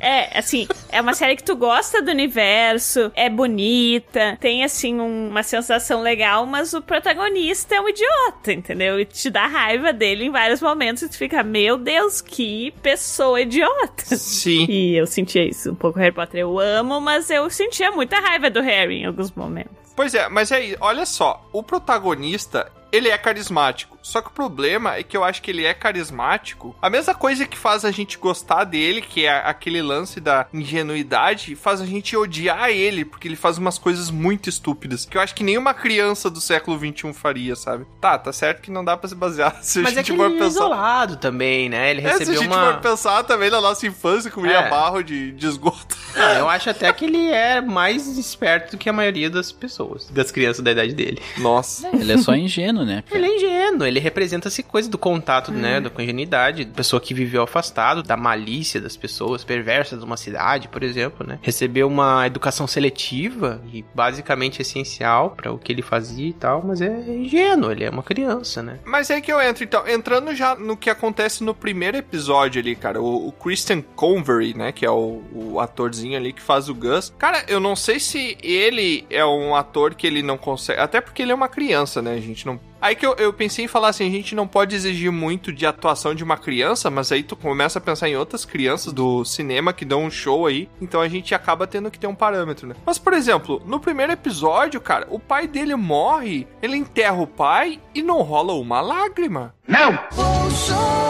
[0.00, 5.28] É, assim, é uma série que tu gosta do universo, é bonita, tem, assim, um-
[5.28, 9.00] uma sensação legal, mas o protagonista é um idiota, entendeu?
[9.00, 13.40] E te dá raiva dele em vários momentos e tu fica, meu Deus, que pessoa
[13.40, 14.16] idiota.
[14.16, 14.66] Sim.
[14.68, 15.98] E eu sentia isso um pouco.
[15.98, 19.72] Harry Potter eu amo, mas eu sentia muita raiva do Harry em alguns momentos.
[19.94, 23.96] Pois é, mas aí, olha só, o protagonista, ele é carismático.
[24.02, 26.76] Só que o problema é que eu acho que ele é carismático.
[26.80, 31.56] A mesma coisa que faz a gente gostar dele, que é aquele lance da ingenuidade,
[31.56, 35.04] faz a gente odiar ele, porque ele faz umas coisas muito estúpidas.
[35.04, 37.84] Que eu acho que nenhuma criança do século XXI faria, sabe?
[38.00, 39.56] Tá, tá certo que não dá pra se basear.
[39.62, 40.46] Se Mas a é que gente ele for é pensar.
[40.48, 41.90] isolado também, né?
[41.90, 42.74] Ele É, se a recebeu gente uma...
[42.74, 44.70] for pensar também na nossa infância, comia É.
[44.70, 45.96] barro de, de esgoto.
[46.14, 50.08] Não, eu acho até que ele é mais esperto do que a maioria das pessoas,
[50.10, 51.20] das crianças da idade dele.
[51.38, 51.88] Nossa.
[51.88, 53.02] Ele é só ingênuo, né?
[53.02, 53.18] cara?
[53.18, 57.42] Ele é ingênuo, ele representa essa coisa do contato, né, da ingenuidade, pessoa que viveu
[57.42, 61.38] afastado, da malícia das pessoas, perversas de uma cidade, por exemplo, né?
[61.42, 66.80] Recebeu uma educação seletiva e basicamente essencial para o que ele fazia e tal, mas
[66.80, 68.78] é ingênuo, ele é uma criança, né?
[68.84, 72.74] Mas é que eu entro, então, entrando já no que acontece no primeiro episódio ali,
[72.74, 76.68] cara, o, o Christian Convery, né, que é o, o atorzinho atorzinho ali que faz
[76.68, 77.12] o Gus.
[77.18, 80.80] Cara, eu não sei se ele é um ator que ele não consegue.
[80.80, 82.14] Até porque ele é uma criança, né?
[82.14, 82.60] A gente não.
[82.80, 85.66] Aí que eu, eu pensei em falar assim: a gente não pode exigir muito de
[85.66, 89.72] atuação de uma criança, mas aí tu começa a pensar em outras crianças do cinema
[89.72, 90.68] que dão um show aí.
[90.80, 92.74] Então a gente acaba tendo que ter um parâmetro, né?
[92.84, 97.80] Mas, por exemplo, no primeiro episódio, cara, o pai dele morre, ele enterra o pai
[97.94, 99.54] e não rola uma lágrima.
[99.66, 101.05] Não!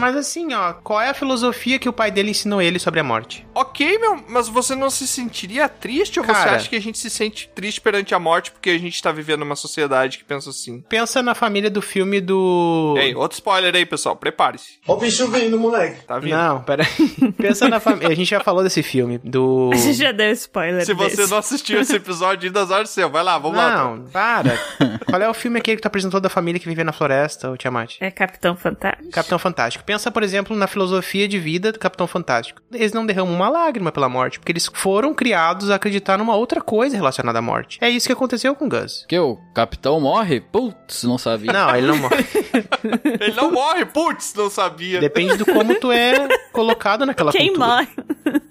[0.00, 3.04] Mas assim, ó, qual é a filosofia que o pai dele ensinou ele sobre a
[3.04, 3.46] morte?
[3.54, 6.56] Ok, meu, mas você não se sentiria triste ou você Cara.
[6.56, 9.42] acha que a gente se sente triste perante a morte porque a gente tá vivendo
[9.42, 10.80] uma sociedade que pensa assim?
[10.88, 12.94] Pensa na família do filme do.
[12.98, 14.78] Ei, outro spoiler aí, pessoal, prepare-se.
[14.86, 16.02] Ó o bicho vindo, moleque.
[16.06, 16.36] Tá vindo.
[16.36, 17.32] Não, pera aí.
[17.32, 18.08] Pensa na família.
[18.08, 19.70] A gente já falou desse filme, do.
[19.72, 21.30] A gente já deu spoiler Se você desse.
[21.30, 23.08] não assistiu esse episódio ainda, azar seu.
[23.10, 23.84] Vai lá, vamos lá.
[23.84, 24.58] Não, para.
[25.08, 27.56] Qual é o filme aquele que tu apresentou da família que vivia na floresta, o
[27.56, 27.96] Tiamat?
[28.00, 29.10] É Capitão Fantástico.
[29.10, 29.84] Capitão Fantástico.
[29.90, 32.62] Pensa, por exemplo, na filosofia de vida do Capitão Fantástico.
[32.72, 36.60] Eles não derramam uma lágrima pela morte, porque eles foram criados a acreditar numa outra
[36.60, 37.76] coisa relacionada à morte.
[37.80, 39.04] É isso que aconteceu com o Gus.
[39.08, 40.40] Que o capitão morre?
[40.40, 41.52] Putz, não sabia.
[41.52, 42.24] Não, ele não morre.
[43.20, 45.00] Ele não morre, putz, não sabia.
[45.00, 47.66] Depende do como tu é colocado naquela Quem cultura.
[47.66, 47.88] morre?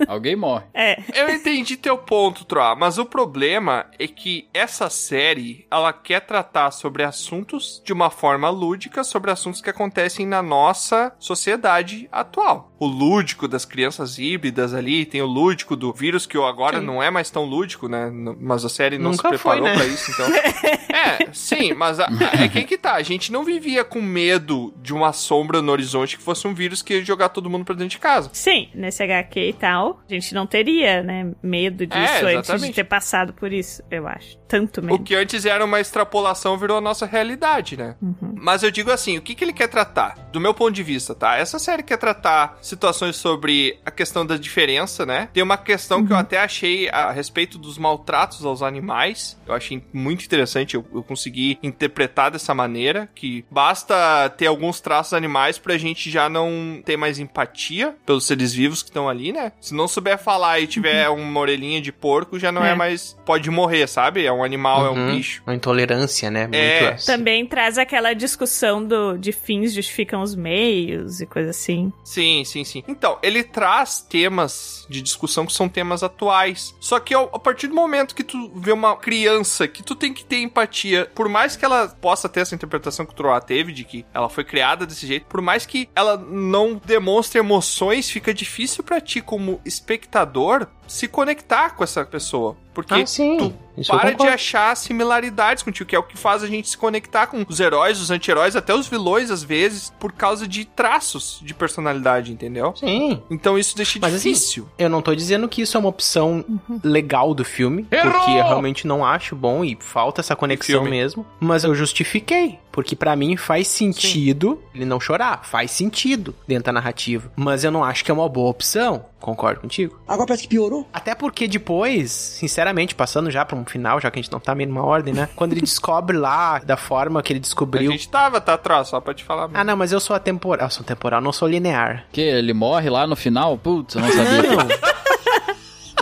[0.08, 0.66] Alguém morre.
[0.74, 1.02] É.
[1.14, 6.72] Eu entendi teu ponto, Troa, mas o problema é que essa série, ela quer tratar
[6.72, 12.72] sobre assuntos de uma forma lúdica, sobre assuntos que acontecem na nossa sociedade atual.
[12.80, 16.86] O lúdico das crianças híbridas ali, tem o lúdico do vírus que agora Sim.
[16.86, 18.10] não é mais tão lúdico, né?
[18.40, 19.76] Mas a série não Nunca se preparou foi, né?
[19.76, 20.26] pra isso, então.
[20.96, 24.74] é, sim, mas a, a- é que que tá, a gente não vivia com medo
[24.82, 27.76] de uma sombra no horizonte que fosse um vírus que ia jogar todo mundo pra
[27.76, 28.30] dentro de casa.
[28.34, 32.72] Sim, nesse HQ e tal, a gente não teria, né, medo disso É, antes de
[32.74, 34.38] ter passado por isso, eu acho.
[34.48, 35.04] Tanto O medo.
[35.04, 37.96] que antes era uma extrapolação virou a nossa realidade, né?
[38.36, 40.16] Mas eu digo assim, o que, que ele quer tratar?
[40.32, 41.36] Do meu ponto de vista, tá?
[41.38, 45.30] Essa série quer tratar situações sobre a questão da diferença, né?
[45.34, 49.38] Tem uma questão que eu até achei a respeito dos maltratos aos animais.
[49.46, 55.14] Eu achei muito interessante, eu, eu consegui interpretar dessa maneira, que basta ter alguns traços
[55.14, 59.52] animais pra gente já não ter mais empatia pelos seres vivos que estão ali, né?
[59.60, 62.76] Se não souber falar e tiver uma orelhinha de porco, já não é, É.
[62.76, 63.18] mais...
[63.26, 64.26] Pode morrer, sabe?
[64.26, 65.16] É um animal, é um Uhum.
[65.16, 65.42] bicho.
[65.46, 66.44] Uma intolerância, né?
[66.44, 66.84] Muito É.
[66.94, 67.12] essa.
[67.18, 71.92] Também traz aquela discussão do, de fins justificam os meios e coisa assim.
[72.04, 72.84] Sim, sim, sim.
[72.88, 76.76] Então, ele traz temas de discussão que são temas atuais.
[76.80, 80.14] Só que ao- a partir do momento que tu vê uma criança que tu tem
[80.14, 83.72] que ter empatia, por mais que ela possa ter essa interpretação que o Troá teve,
[83.72, 88.34] de que ela foi criada desse jeito, por mais que ela não demonstre emoções, fica
[88.34, 92.58] difícil pra ti, como espectador, se conectar com essa pessoa.
[92.84, 93.38] Porque Ah, sim.
[93.38, 96.78] tu Isso para de achar similaridades contigo, que é o que faz a gente se
[96.78, 101.40] conectar com os heróis, os anti-heróis, até os vilões, às vezes, por causa de traços
[101.42, 102.74] de personalidade, entendeu?
[102.76, 103.22] Sim.
[103.30, 104.68] Então isso deixa Mas assim, difícil.
[104.78, 106.44] eu não tô dizendo que isso é uma opção
[106.84, 111.64] legal do filme, porque eu realmente não acho bom e falta essa conexão mesmo, mas
[111.64, 117.30] eu justifiquei, porque pra mim faz sentido ele não chorar, faz sentido dentro da narrativa,
[117.36, 120.00] mas eu não acho que é uma boa opção, concordo contigo.
[120.08, 120.88] Agora parece que piorou.
[120.94, 124.56] Até porque depois, sinceramente, passando já pra um final, já que a gente não tá
[124.56, 125.28] meio numa ordem, né?
[125.36, 127.92] Quando ele descobre lá da forma que ele A descobriu.
[127.92, 129.50] gente tava, tá atrás, só pra te falar.
[129.50, 129.58] mesmo.
[129.60, 130.68] Ah, não, mas eu sou atemporal.
[130.68, 132.06] Eu sou temporal, não sou linear.
[132.14, 133.58] Que ele morre lá no final?
[133.58, 134.56] Putz, eu não sabia.
[134.56, 134.68] Não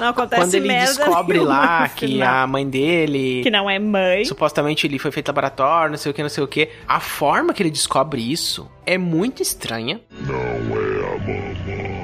[0.05, 3.41] acontece Quando ele merda descobre lá que a mãe dele.
[3.43, 4.25] Que não é mãe.
[4.25, 6.69] Supostamente ele foi feito em laboratório, não sei o que, não sei o que.
[6.87, 9.99] A forma que ele descobre isso é muito estranha.
[10.11, 11.97] Não é a mamãe.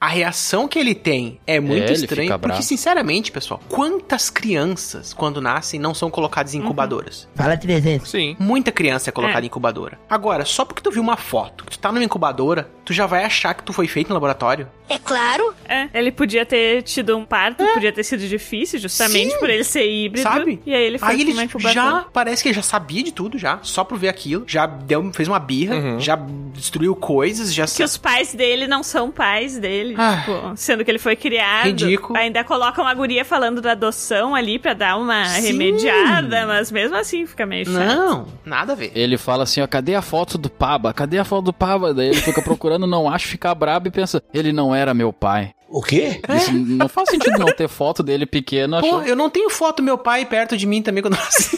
[0.00, 5.40] A reação que ele tem é muito É, estranha, porque, sinceramente, pessoal, quantas crianças, quando
[5.40, 7.26] nascem, não são colocadas em incubadoras?
[7.34, 8.10] Fala 300.
[8.10, 8.36] Sim.
[8.38, 9.44] Muita criança é colocada É.
[9.44, 9.98] em incubadora.
[10.10, 13.24] Agora, só porque tu viu uma foto que tu tá numa incubadora, tu já vai
[13.24, 14.68] achar que tu foi feito no laboratório?
[14.88, 15.54] É claro.
[15.66, 19.38] É, ele podia ter tido um parto, podia ter sido difícil, justamente Sim.
[19.38, 20.22] por ele ser híbrido.
[20.28, 20.60] Sabe?
[20.66, 23.38] E aí ele foi Aí ele uma já parece que ele já sabia de tudo
[23.38, 26.00] já, só por ver aquilo, já deu, fez uma birra, Uhum.
[26.00, 26.18] já
[26.52, 30.18] destruiu coisas, já Que os pais dele não são pais dele, Ah.
[30.18, 31.66] tipo, sendo que ele foi criado.
[31.66, 32.18] Ridículo.
[32.18, 35.46] Ainda colocam a guria falando da adoção ali pra dar uma Sim.
[35.46, 37.74] remediada, mas mesmo assim fica meio chato.
[37.96, 38.92] Não, nada a ver.
[38.94, 40.92] Ele fala assim, ó, cadê a foto do Paba?
[40.92, 41.92] Cadê a foto do Paba?
[41.94, 45.52] Daí ele fica procurando, não acha, fica brabo e pensa, ele não era meu pai.
[45.68, 46.20] O quê?
[46.36, 48.80] Isso não faz sentido não ter foto dele pequeno.
[48.80, 51.20] Pô, achou- eu não tenho foto do meu pai perto de mim também quando eu
[51.20, 51.56] nasci.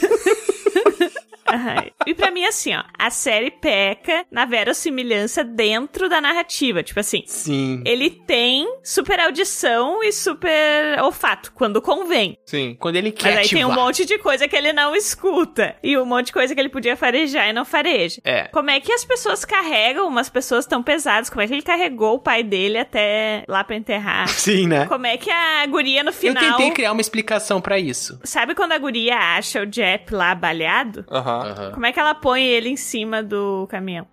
[1.49, 1.85] Aham.
[2.05, 6.83] E pra mim, assim, ó, a série peca na verossimilhança dentro da narrativa.
[6.83, 7.81] Tipo assim, Sim.
[7.85, 12.37] ele tem super audição e super olfato, quando convém.
[12.45, 12.75] Sim.
[12.79, 13.85] Quando ele quer Mas aí tem um ativar.
[13.85, 15.75] monte de coisa que ele não escuta.
[15.83, 18.21] E um monte de coisa que ele podia farejar e não fareja.
[18.23, 18.43] É.
[18.49, 21.29] Como é que as pessoas carregam umas pessoas tão pesadas?
[21.29, 24.27] Como é que ele carregou o pai dele até lá pra enterrar?
[24.37, 24.85] Sim, né?
[24.85, 26.43] Como é que a guria no Eu final.
[26.57, 28.19] tentei criar uma explicação pra isso.
[28.23, 31.05] Sabe quando a guria acha o Jep lá balhado?
[31.11, 31.36] Aham.
[31.73, 34.07] Como é que ela põe ele em cima do caminhão?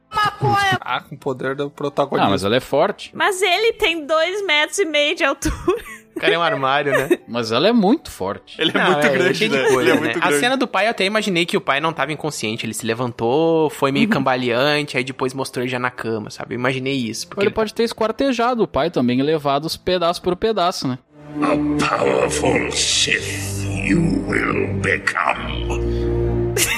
[0.81, 2.31] Ah, com o poder do Ah, protagonista.
[2.31, 3.11] mas ela é forte.
[3.15, 5.55] Mas ele tem dois metros e meio de altura.
[6.17, 7.09] O cara é um armário, né?
[7.27, 8.55] Mas ela é muito forte.
[8.63, 9.65] Ele é Não, muito grande, cheio de né?
[9.69, 10.01] coisa, ele é né?
[10.01, 10.39] muito A grande.
[10.39, 12.65] cena do pai, eu até imaginei que o pai não tava inconsciente.
[12.65, 16.55] Ele se levantou, foi meio cambaleante, aí depois mostrou ele já na cama, sabe?
[16.55, 17.27] Eu imaginei isso.
[17.27, 21.01] Porque Ele pode ter esquartejado o pai também e levado os pedaço por pedaço, né?
[21.43, 26.04] A powerful Sith you will become.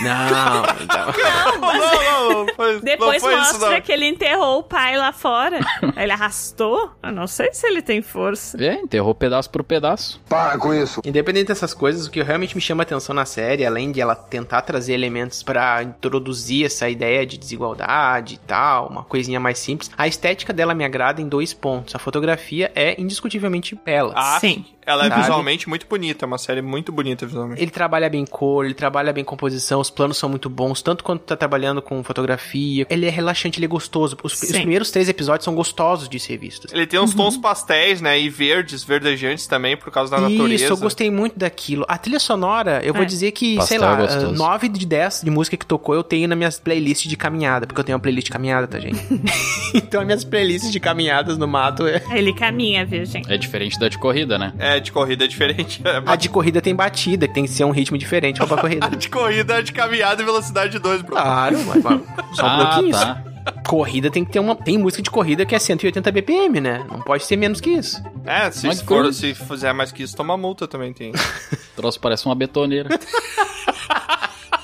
[0.02, 1.06] Não, então...
[1.06, 3.80] Não, mas Não, não, não foi, depois não foi isso, mostra não.
[3.80, 5.60] que ele enterrou o pai lá fora.
[5.96, 6.90] ele arrastou?
[7.02, 8.62] Eu não sei se ele tem força.
[8.62, 10.20] É, enterrou pedaço por pedaço.
[10.28, 11.00] Para com isso.
[11.04, 14.14] Independente dessas coisas, o que realmente me chama a atenção na série, além de ela
[14.14, 19.90] tentar trazer elementos pra introduzir essa ideia de desigualdade e tal, uma coisinha mais simples,
[19.96, 21.94] a estética dela me agrada em dois pontos.
[21.94, 24.12] A fotografia é indiscutivelmente bela.
[24.16, 24.64] Ah, Sim.
[24.86, 25.20] Ela é Sabe?
[25.22, 27.60] visualmente muito bonita, é uma série muito bonita visualmente.
[27.60, 31.22] Ele trabalha bem cor, ele trabalha bem composição, os planos são muito bons, tanto quanto
[31.22, 32.86] tá trabalhando com fotografia.
[32.88, 34.16] Ele é relaxante, ele é gostoso.
[34.22, 36.72] Os, os primeiros três episódios são gostosos de ser vistos.
[36.72, 37.16] Ele tem uns Uhum.
[37.16, 38.18] tons pastéis, né?
[38.20, 40.54] E verdes, verdejantes também, por causa da natureza.
[40.54, 41.84] Isso, eu gostei muito daquilo.
[41.88, 43.06] A trilha sonora, eu vou É.
[43.06, 44.32] dizer que, Pastel sei lá, é gostoso.
[44.34, 47.80] 9 de 10 de música que tocou eu tenho na minha playlist de caminhada, porque
[47.80, 48.96] eu tenho uma playlist de caminhada, tá, gente?
[49.74, 52.02] então, as minhas playlists de caminhadas no mato é.
[52.12, 53.30] Ele caminha, viu, gente?
[53.32, 54.52] É diferente da de corrida, né?
[54.58, 55.82] É, de corrida é diferente.
[55.84, 58.88] É, A de corrida tem batida, que tem que ser um ritmo diferente pra corrida.
[58.96, 61.12] de corrida é de caminhada e velocidade 2, bro.
[61.14, 62.00] Claro, mas, mas
[62.36, 62.92] só um ah, pouquinho.
[62.92, 63.24] tá.
[63.66, 64.56] Corrida tem que ter uma.
[64.56, 66.84] Tem música de corrida que é 180 BPM, né?
[66.90, 68.02] Não pode ser menos que isso.
[68.24, 71.12] É, se Mas for, se fizer mais que isso, toma multa também tem.
[71.12, 71.14] O
[71.76, 72.88] troço parece uma betoneira.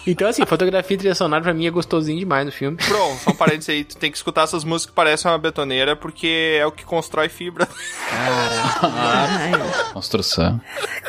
[0.07, 2.77] Então, assim, fotografia e trilha sonora pra mim é gostosinho demais no filme.
[2.89, 5.95] Bro, só um parênteses aí, tu tem que escutar essas músicas que parecem uma betoneira,
[5.95, 7.69] porque é o que constrói fibra.
[8.83, 9.53] Ai,
[9.93, 10.61] Construção.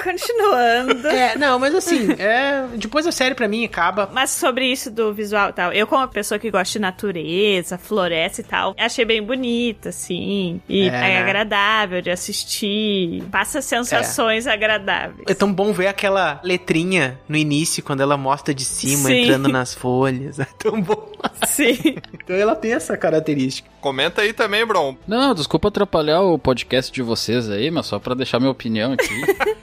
[0.03, 1.07] continuando.
[1.07, 4.09] É, não, mas assim, é, depois a série pra mim acaba.
[4.13, 7.77] Mas sobre isso do visual e tal, eu como uma pessoa que gosta de natureza,
[7.77, 10.61] floresta e tal, achei bem bonita, assim.
[10.67, 11.19] E É, é, né?
[11.19, 13.23] agradável de assistir.
[13.31, 15.23] Passa sensações agradáveis.
[15.27, 19.21] É tão bom ver aquela letrinha no início, quando ela mostra de cima, Sim.
[19.23, 20.39] entrando nas folhas.
[20.39, 21.11] É tão bom.
[21.47, 21.77] Sim.
[22.13, 23.69] Então ela tem essa característica.
[23.81, 24.97] Comenta aí também, bro.
[25.07, 29.07] Não, desculpa atrapalhar o podcast de vocês aí, mas só pra deixar minha opinião aqui.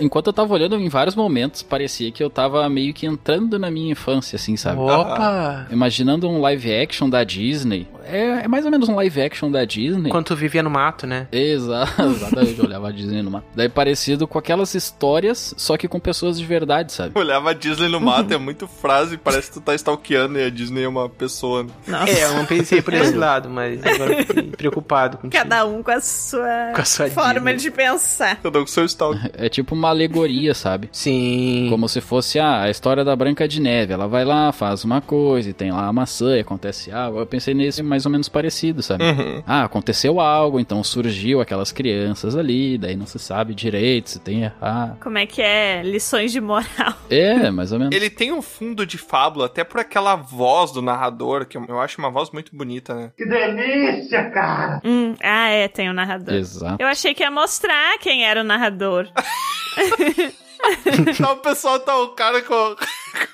[0.00, 3.70] Enquanto eu tava olhando, em vários momentos, parecia que eu tava meio que entrando na
[3.70, 4.80] minha infância, assim, sabe?
[4.80, 5.66] Opa!
[5.70, 7.86] Imaginando um live action da Disney.
[8.04, 10.10] É, é mais ou menos um live action da Disney.
[10.10, 11.28] Quando tu vivia no mato, né?
[11.30, 13.44] Exato, exatamente, eu olhava a Disney no mato.
[13.54, 17.18] Daí parecido com aquelas histórias, só que com pessoas de verdade, sabe?
[17.18, 20.50] Olhava a Disney no mato, é muito frase, parece que tu tá stalkeando e a
[20.50, 21.62] Disney é uma pessoa.
[21.62, 21.70] né?
[21.86, 22.10] Nossa.
[22.12, 25.82] É, eu não pensei por esse lado, mas agora eu fiquei preocupado com Cada um
[25.82, 27.70] com a sua, Com a sua forma Disney.
[27.70, 28.36] de pensar.
[28.42, 29.18] Cada um com seu stalk.
[29.34, 30.88] É tipo uma alegoria, sabe?
[30.92, 31.66] Sim.
[31.70, 33.92] Como se fosse ah, a história da Branca de Neve.
[33.92, 37.18] Ela vai lá, faz uma coisa e tem lá a maçã e acontece algo.
[37.18, 39.04] Eu pensei nesse mais ou menos parecido, sabe?
[39.04, 39.42] Uhum.
[39.46, 44.44] Ah, aconteceu algo, então surgiu aquelas crianças ali, daí não se sabe direito se tem
[44.44, 44.96] errar.
[45.00, 45.82] Como é que é?
[45.82, 46.60] Lições de moral.
[47.10, 47.94] É, mais ou menos.
[47.94, 51.98] Ele tem um fundo de fábula, até por aquela voz do narrador, que eu acho
[51.98, 53.10] uma voz muito bonita, né?
[53.16, 54.80] Que delícia, cara!
[54.84, 56.34] Hum, ah, é, tem o narrador.
[56.34, 56.76] Exato.
[56.78, 59.08] Eu achei que ia mostrar quem era o narrador.
[61.08, 62.76] Então o pessoal tá o cara com,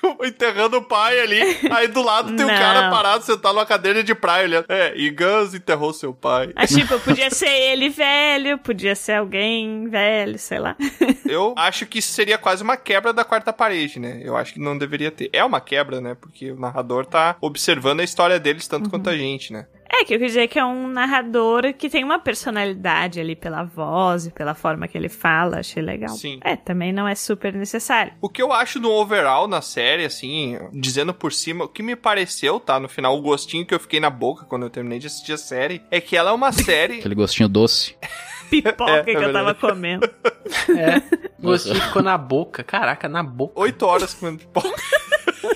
[0.01, 1.41] com- enterrando o pai ali.
[1.71, 2.57] Aí do lado tem um Não.
[2.57, 4.65] cara parado, sentado numa cadeira de praia olhando.
[4.69, 6.51] É, e Guns enterrou seu pai.
[6.55, 10.75] Mas, tipo, podia ser ele velho, podia ser alguém velho, sei lá.
[11.27, 14.21] Eu acho que isso seria quase uma quebra da quarta parede, né?
[14.23, 15.29] Eu acho que não deveria ter.
[15.33, 16.15] É uma quebra, né?
[16.15, 19.67] Porque o narrador tá observando a história deles tanto quanto a gente, né?
[19.89, 23.63] É, que eu quis dizer que é um narrador que tem uma personalidade ali pela
[23.63, 26.09] voz e pela forma que ele fala, achei legal.
[26.09, 26.39] Sim.
[26.43, 28.13] É, também não é super necessário.
[28.21, 31.95] O que eu acho no overall na série, assim, dizendo por cima, o que me
[31.95, 32.79] pareceu, tá?
[32.79, 35.37] No final, o gostinho que eu fiquei na boca quando eu terminei de assistir a
[35.37, 36.99] série, é que ela é uma série.
[36.99, 37.95] Aquele gostinho doce.
[38.49, 40.09] Pipoca É, é que eu tava comendo.
[40.69, 40.97] É.
[41.37, 42.63] O gostinho ficou na boca.
[42.63, 43.59] Caraca, na boca.
[43.59, 44.69] Oito horas comendo pipoca.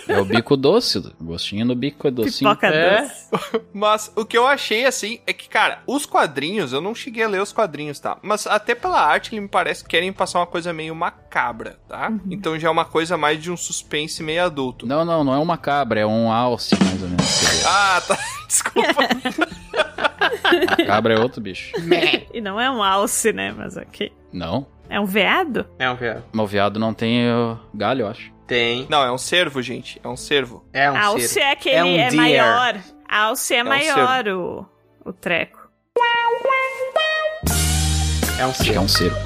[0.08, 2.50] É o bico doce, gostinho no bico é docinho.
[2.52, 3.02] Pipoca É.
[3.02, 3.62] doce.
[3.74, 7.28] Mas o que eu achei assim é que, cara, os quadrinhos, eu não cheguei a
[7.28, 8.17] ler os quadrinhos, tá?
[8.22, 12.12] Mas até pela arte, ele me parece que querem passar uma coisa meio macabra, tá?
[12.30, 14.86] Então já é uma coisa mais de um suspense meio adulto.
[14.86, 17.65] Não, não, não é uma cabra, é um alce, mais ou menos.
[17.65, 18.17] Ah, tá.
[18.48, 19.08] Desculpa.
[20.86, 21.72] Cabra é outro bicho.
[22.34, 23.54] E não é um alce, né?
[23.56, 24.12] Mas ok.
[24.32, 24.65] Não.
[24.91, 25.65] É um veado?
[25.80, 26.25] É um viado.
[26.34, 28.29] Mas o viado não tem uh, galho, eu acho.
[28.46, 28.85] Tem.
[28.89, 30.02] Não, é um cervo, gente.
[30.04, 30.65] É um cervo.
[30.73, 31.48] É um alce cervo.
[31.48, 32.77] é aquele, É um é, maior.
[33.08, 34.65] Alce é, um maior o,
[35.06, 35.62] o treco.
[38.37, 38.81] É um Acho que é cervo.
[38.83, 39.17] um cervo.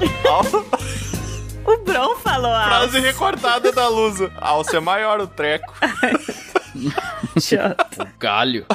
[1.66, 3.00] O Bron falou Frase alce.
[3.00, 4.32] recortada da Lusa.
[4.36, 5.74] Alce é maior o treco.
[8.20, 8.66] Galho.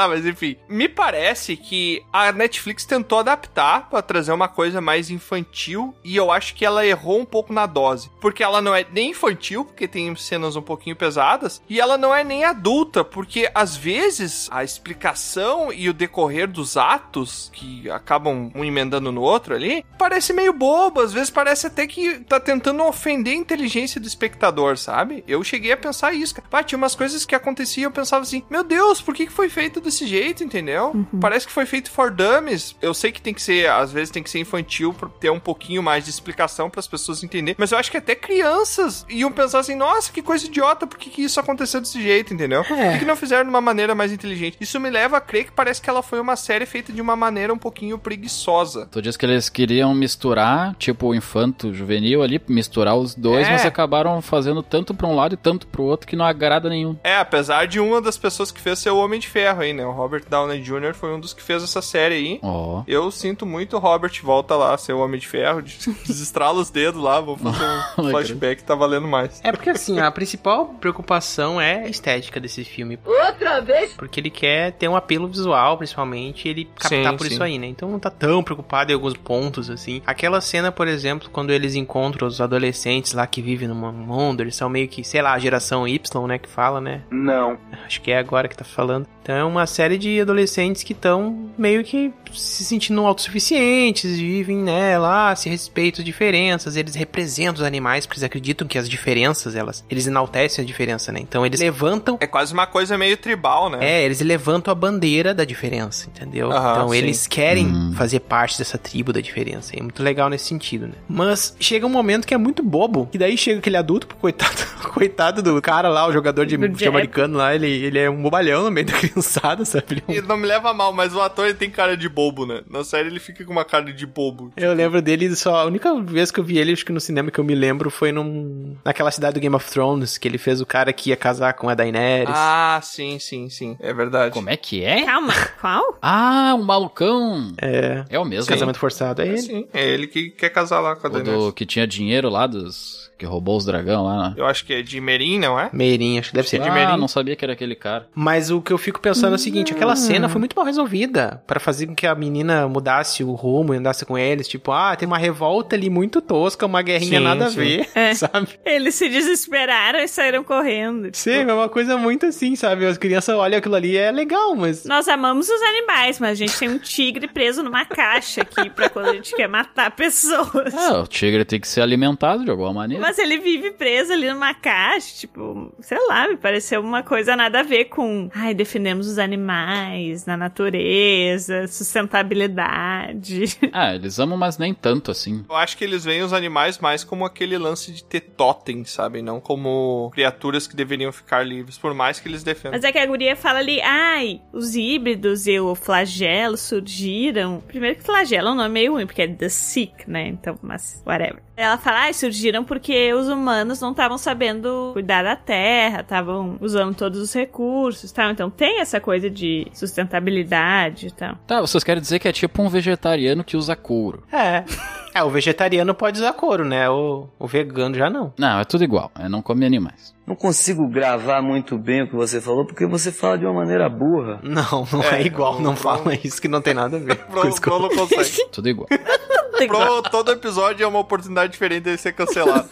[0.00, 0.56] Tá, mas enfim.
[0.66, 6.32] Me parece que a Netflix tentou adaptar pra trazer uma coisa mais infantil e eu
[6.32, 8.10] acho que ela errou um pouco na dose.
[8.18, 12.14] Porque ela não é nem infantil, porque tem cenas um pouquinho pesadas, e ela não
[12.14, 18.50] é nem adulta, porque às vezes a explicação e o decorrer dos atos, que acabam
[18.54, 21.00] um emendando no outro ali, parece meio bobo.
[21.02, 25.22] Às vezes parece até que tá tentando ofender a inteligência do espectador, sabe?
[25.28, 26.34] Eu cheguei a pensar isso.
[26.34, 26.64] cara.
[26.64, 29.80] Tinha umas coisas que aconteciam eu pensava assim, meu Deus, por que, que foi feito
[29.90, 30.94] desse jeito, entendeu?
[31.20, 32.74] Parece que foi feito for dummies.
[32.80, 35.40] Eu sei que tem que ser, às vezes tem que ser infantil pra ter um
[35.40, 39.30] pouquinho mais de explicação para as pessoas entenderem, mas eu acho que até crianças iam
[39.32, 42.64] pensar assim, nossa, que coisa idiota, por que, que isso aconteceu desse jeito, entendeu?
[42.64, 44.56] Por que, que não fizeram de uma maneira mais inteligente?
[44.60, 47.16] Isso me leva a crer que parece que ela foi uma série feita de uma
[47.16, 48.86] maneira um pouquinho preguiçosa.
[48.90, 53.50] Tu diz que eles queriam misturar, tipo, o infanto juvenil ali, misturar os dois, É.
[53.52, 56.96] mas acabaram fazendo tanto pra um lado e tanto pro outro que não agrada nenhum.
[57.02, 59.84] É, apesar de uma das pessoas que fez ser o Homem de Ferro aí, né?
[59.86, 60.94] O Robert Downey Jr.
[60.94, 62.40] foi um dos que fez essa série aí.
[62.42, 62.82] Ó.
[62.86, 65.62] Eu sinto muito o Robert volta lá, ser o Homem de Ferro,
[66.06, 67.64] desestrala os dedos lá, vou fazer
[67.98, 69.40] um flashback, tá valendo mais.
[69.42, 72.98] É porque assim, a principal preocupação é a estética desse filme.
[73.04, 73.92] Outra vez?
[73.94, 77.32] Porque ele quer ter um apelo visual, principalmente, e ele captar Sim, por sim.
[77.32, 77.66] isso aí, né?
[77.66, 80.02] Então não tá tão preocupado em alguns pontos, assim.
[80.06, 84.56] Aquela cena, por exemplo, quando eles encontram os adolescentes lá que vivem num mundo, eles
[84.56, 87.02] são meio que, sei lá, a geração Y, né, que fala, né?
[87.10, 87.58] Não.
[87.84, 89.06] Acho que é agora que tá falando.
[89.22, 94.96] Então é uma série de adolescentes que estão meio que se sentindo autossuficientes, vivem, né,
[94.98, 99.54] lá, se respeitam as diferenças, eles representam os animais, porque eles acreditam que as diferenças,
[99.56, 101.20] elas, eles enaltecem a diferença, né?
[101.20, 103.78] Então eles levantam É quase uma coisa meio tribal, né?
[103.80, 106.48] é, eles levantam a bandeira da diferença, entendeu?
[106.48, 106.96] Então sim.
[106.96, 107.92] eles querem Hum.
[107.94, 109.76] fazer parte dessa tribo da diferença.
[109.76, 110.94] É muito legal nesse sentido, né?
[111.08, 114.56] Mas chega um momento que é muito bobo, que daí chega aquele adulto, coitado,
[114.94, 116.54] coitado do cara lá, o jogador de
[116.86, 119.84] americano lá, ele, ele é um bobalhão no meio da criançada, sabe?
[119.90, 121.96] Ele é um- E não me leva a mal, mas o ator ele tem cara
[121.96, 122.62] de bobo, né?
[122.68, 124.52] Na série ele fica com uma cara de bobo.
[124.56, 125.56] Eu lembro dele só.
[125.56, 127.90] A única vez que eu vi ele, acho que no cinema que eu me lembro,
[127.90, 131.16] foi num, naquela cidade do Game of Thrones, que ele fez o cara que ia
[131.16, 132.34] casar com a Daenerys.
[132.34, 133.76] Ah, sim, sim, sim.
[133.80, 134.32] É verdade.
[134.32, 135.04] Como é que é?
[135.04, 135.98] Calma, qual?
[136.02, 137.52] Ah, um malucão.
[137.60, 138.04] É.
[138.08, 138.48] É o mesmo.
[138.48, 139.22] Casamento forçado.
[139.22, 139.38] É ele.
[139.42, 141.44] Sim, é ele que quer casar lá com a O Daenerys.
[141.44, 143.09] do que tinha dinheiro lá dos.
[143.20, 144.30] Que roubou os dragão lá.
[144.30, 144.34] né?
[144.36, 145.68] Eu acho que é de Merim, não é?
[145.72, 146.96] Meirinho, acho que deve ser de Ah, Meirinho.
[146.96, 148.08] não sabia que era aquele cara.
[148.14, 151.42] Mas o que eu fico pensando é o seguinte, aquela cena foi muito mal resolvida
[151.46, 154.96] para fazer com que a menina mudasse o rumo e andasse com eles, tipo, ah,
[154.96, 157.56] tem uma revolta ali muito tosca, uma guerrinha Sim, nada sim.
[157.60, 158.14] a ver, É.
[158.14, 158.48] sabe?
[158.64, 161.10] Eles se desesperaram e saíram correndo.
[161.12, 162.86] Sim, é uma coisa muito assim, sabe?
[162.86, 166.58] As crianças olham aquilo ali, é legal, mas Nós amamos os animais, mas a gente
[166.58, 170.72] tem um tigre preso numa caixa aqui pra quando a gente quer matar pessoas.
[170.74, 173.02] É, o tigre tem que ser alimentado de alguma maneira.
[173.02, 177.60] Mas ele vive preso ali numa caixa, tipo, sei lá, me pareceu uma coisa nada
[177.60, 183.58] a ver com, ai, defendemos os animais na natureza, sustentabilidade.
[183.72, 185.44] Ah, eles amam, mas nem tanto assim.
[185.48, 189.22] Eu acho que eles veem os animais mais como aquele lance de ter totem, sabe?
[189.22, 192.72] Não como criaturas que deveriam ficar livres, por mais que eles defendam.
[192.72, 197.62] Mas é que a guria fala ali, ai, os híbridos e o flagelo surgiram.
[197.66, 200.26] Primeiro que flagelo é um nome meio ruim, porque é The Sick, né?
[200.28, 201.42] Então, mas, whatever.
[201.60, 206.94] Ela fala, ai, surgiram porque os humanos não estavam sabendo cuidar da terra, estavam usando
[206.94, 208.30] todos os recursos, tal.
[208.30, 211.36] Então tem essa coisa de sustentabilidade e tal.
[211.46, 214.22] Tá, vocês querem dizer que é tipo um vegetariano que usa couro.
[214.32, 214.64] é.
[215.12, 216.88] É, o vegetariano pode usar couro, né?
[216.88, 218.32] O, o vegano já não.
[218.38, 219.10] Não, é tudo igual.
[219.18, 220.14] É não comer animais.
[220.24, 223.88] Não consigo gravar muito bem o que você falou, porque você fala de uma maneira
[223.88, 224.38] burra.
[224.44, 227.16] Não, não é, É, igual, não o- fala isso que não tem nada a ver.
[227.16, 228.48] com que eu- Pro não consegue.
[228.52, 228.86] Tudo igual.
[229.66, 232.68] Pro, todo episódio é uma oportunidade diferente dele ser cancelado.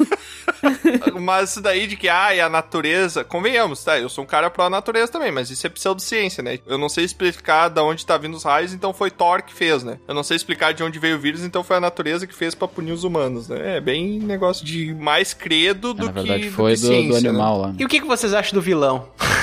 [1.21, 3.25] mas isso daí de que, ai, a natureza.
[3.25, 3.99] Convenhamos, tá?
[3.99, 6.59] Eu sou um cara pró-natureza também, mas isso é pseudociência, né?
[6.67, 9.83] Eu não sei explicar de onde tá vindo os raios, então foi Thor que fez,
[9.83, 9.99] né?
[10.07, 12.55] Eu não sei explicar de onde veio o vírus, então foi a natureza que fez
[12.55, 13.77] pra punir os humanos, né?
[13.77, 16.51] É bem negócio de mais credo do Na verdade, que.
[16.51, 17.29] foi do, que ciência, do né?
[17.29, 17.75] animal lá.
[17.79, 19.09] E o que, que vocês acham do vilão?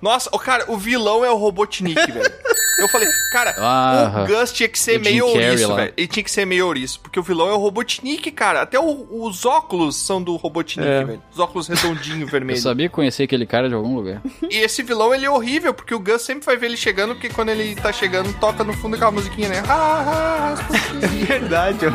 [0.00, 2.32] Nossa, o cara, o vilão é o Robotnik, velho.
[2.80, 5.92] Eu falei, cara, Ah, o Gus tinha que ser meio ouriço, velho.
[5.96, 8.62] Ele tinha que ser meio ouriço, porque o vilão é o Robotnik, cara.
[8.62, 11.04] Até o- os óculos são do Robotnik, É.
[11.04, 11.22] velho.
[11.32, 12.62] Os óculos redondinhos, Eu vermelhos.
[12.62, 14.22] sabia conhecer aquele cara de algum lugar.
[14.50, 17.28] E esse vilão, ele é horrível, porque o Gus sempre vai ver ele chegando, porque
[17.28, 19.62] quando ele tá chegando, toca no fundo aquela musiquinha, né?
[19.68, 19.74] Ah,
[20.06, 21.24] ah, Rasputin.
[21.24, 21.92] Verdade, eu...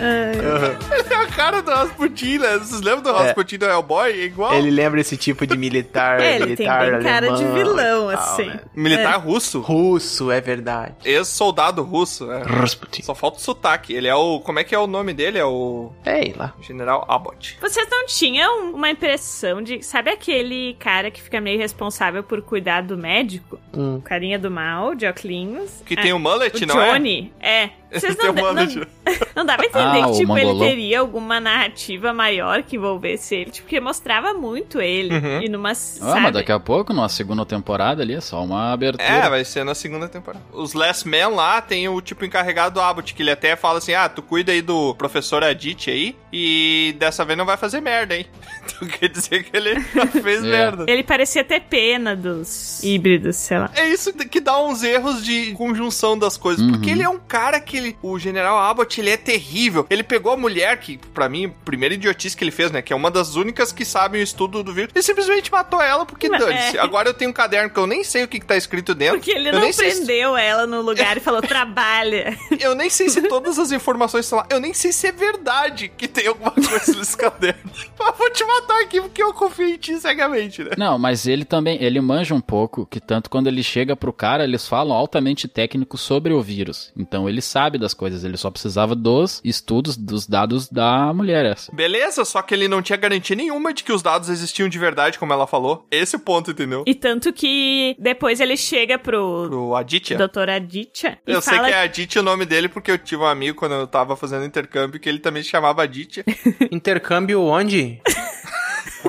[0.00, 2.58] Ele é a cara do Rasputin, né?
[2.58, 3.24] Vocês lembram do É.
[3.24, 4.10] Rasputin do Hellboy?
[4.12, 4.54] É igual.
[4.54, 6.20] Ele lembra esse tipo de militar.
[6.20, 8.46] É, ele tem militar bem cara de vilão, tal, assim.
[8.46, 8.60] né?
[8.74, 9.16] Militar É.
[9.16, 9.57] russo.
[9.60, 10.94] Russo, é verdade.
[11.04, 12.42] Ex-soldado russo, né?
[12.44, 13.02] Rasputin.
[13.02, 13.92] Só falta o sotaque.
[13.92, 14.40] Ele é o.
[14.40, 15.38] Como é que é o nome dele?
[15.38, 15.92] É o.
[16.06, 16.54] Ei, lá.
[16.60, 17.58] General Abbott.
[17.60, 19.82] Vocês não tinham uma impressão de.
[19.82, 23.58] Sabe aquele cara que fica meio responsável por cuidar do médico?
[23.74, 23.96] Hum.
[23.96, 25.82] O carinha do mal, de óculos.
[25.84, 26.92] Que tem o mullet, o não é?
[26.92, 27.70] Johnny, é?
[27.92, 28.86] Vocês não, não, mullet.
[29.34, 33.50] não dava a entender Ah, que, tipo, ele teria alguma narrativa maior que envolvesse ele.
[33.50, 35.14] Tipo, porque mostrava muito ele.
[35.14, 35.42] Uhum.
[35.42, 35.70] E numa.
[35.70, 36.20] Ah, sabe?
[36.20, 39.04] mas daqui a pouco, numa segunda temporada ali, é só uma abertura.
[39.08, 40.44] É, vai ser na segunda temporada.
[40.52, 43.94] Os Last Men lá tem o tipo encarregado do Abbott, que ele até fala assim:
[43.94, 48.16] ah, tu cuida aí do professor Adit aí, e dessa vez não vai fazer merda,
[48.16, 48.26] hein?
[48.68, 50.46] Então quer dizer que ele já fez É.
[50.46, 50.84] merda.
[50.86, 53.70] Ele parecia ter pena dos híbridos, sei lá.
[53.74, 56.62] É isso que dá uns erros de conjunção das coisas.
[56.64, 56.72] Uhum.
[56.72, 57.96] Porque ele é um cara que ele.
[58.02, 59.86] O General Abbott, ele é terrível.
[59.88, 62.82] Ele pegou a mulher, que pra mim, a primeira idiotice que ele fez, né?
[62.82, 64.92] Que é uma das únicas que sabem o estudo do vírus.
[64.94, 66.76] Ele simplesmente matou ela porque Mas dane-se.
[66.76, 66.80] é.
[66.80, 69.18] Agora eu tenho um caderno que eu nem sei o que, que tá escrito dentro.
[69.18, 72.36] Porque ele eu não nem sei se- prendeu ela no lugar e falou, trabalha.
[72.60, 74.46] Eu nem sei se todas as informações estão lá.
[74.50, 77.70] Eu nem sei se é verdade que tem alguma coisa nesse caderno.
[77.98, 80.70] Mas vou te matar aqui porque eu confio em ti cegamente, né?
[80.78, 84.44] Não, mas ele também, ele manja um pouco, que tanto quando ele chega pro cara,
[84.44, 86.92] eles falam altamente técnico sobre o vírus.
[86.96, 91.74] Então ele sabe das coisas, ele só precisava dos estudos, dos dados da mulher essa.
[91.74, 95.18] Beleza, só que ele não tinha garantia nenhuma de que os dados existiam de verdade,
[95.18, 95.86] como ela falou.
[95.90, 96.84] Esse é o ponto, entendeu?
[96.86, 100.16] E tanto que depois ele chega pro, Pro Aditya.
[100.16, 100.50] Dr.
[100.50, 103.74] Aditya Eu sei que é Aditya o nome dele porque eu tive um amigo quando
[103.74, 106.24] eu tava fazendo intercâmbio que ele também se chamava Aditya.
[106.70, 108.00] Intercâmbio onde?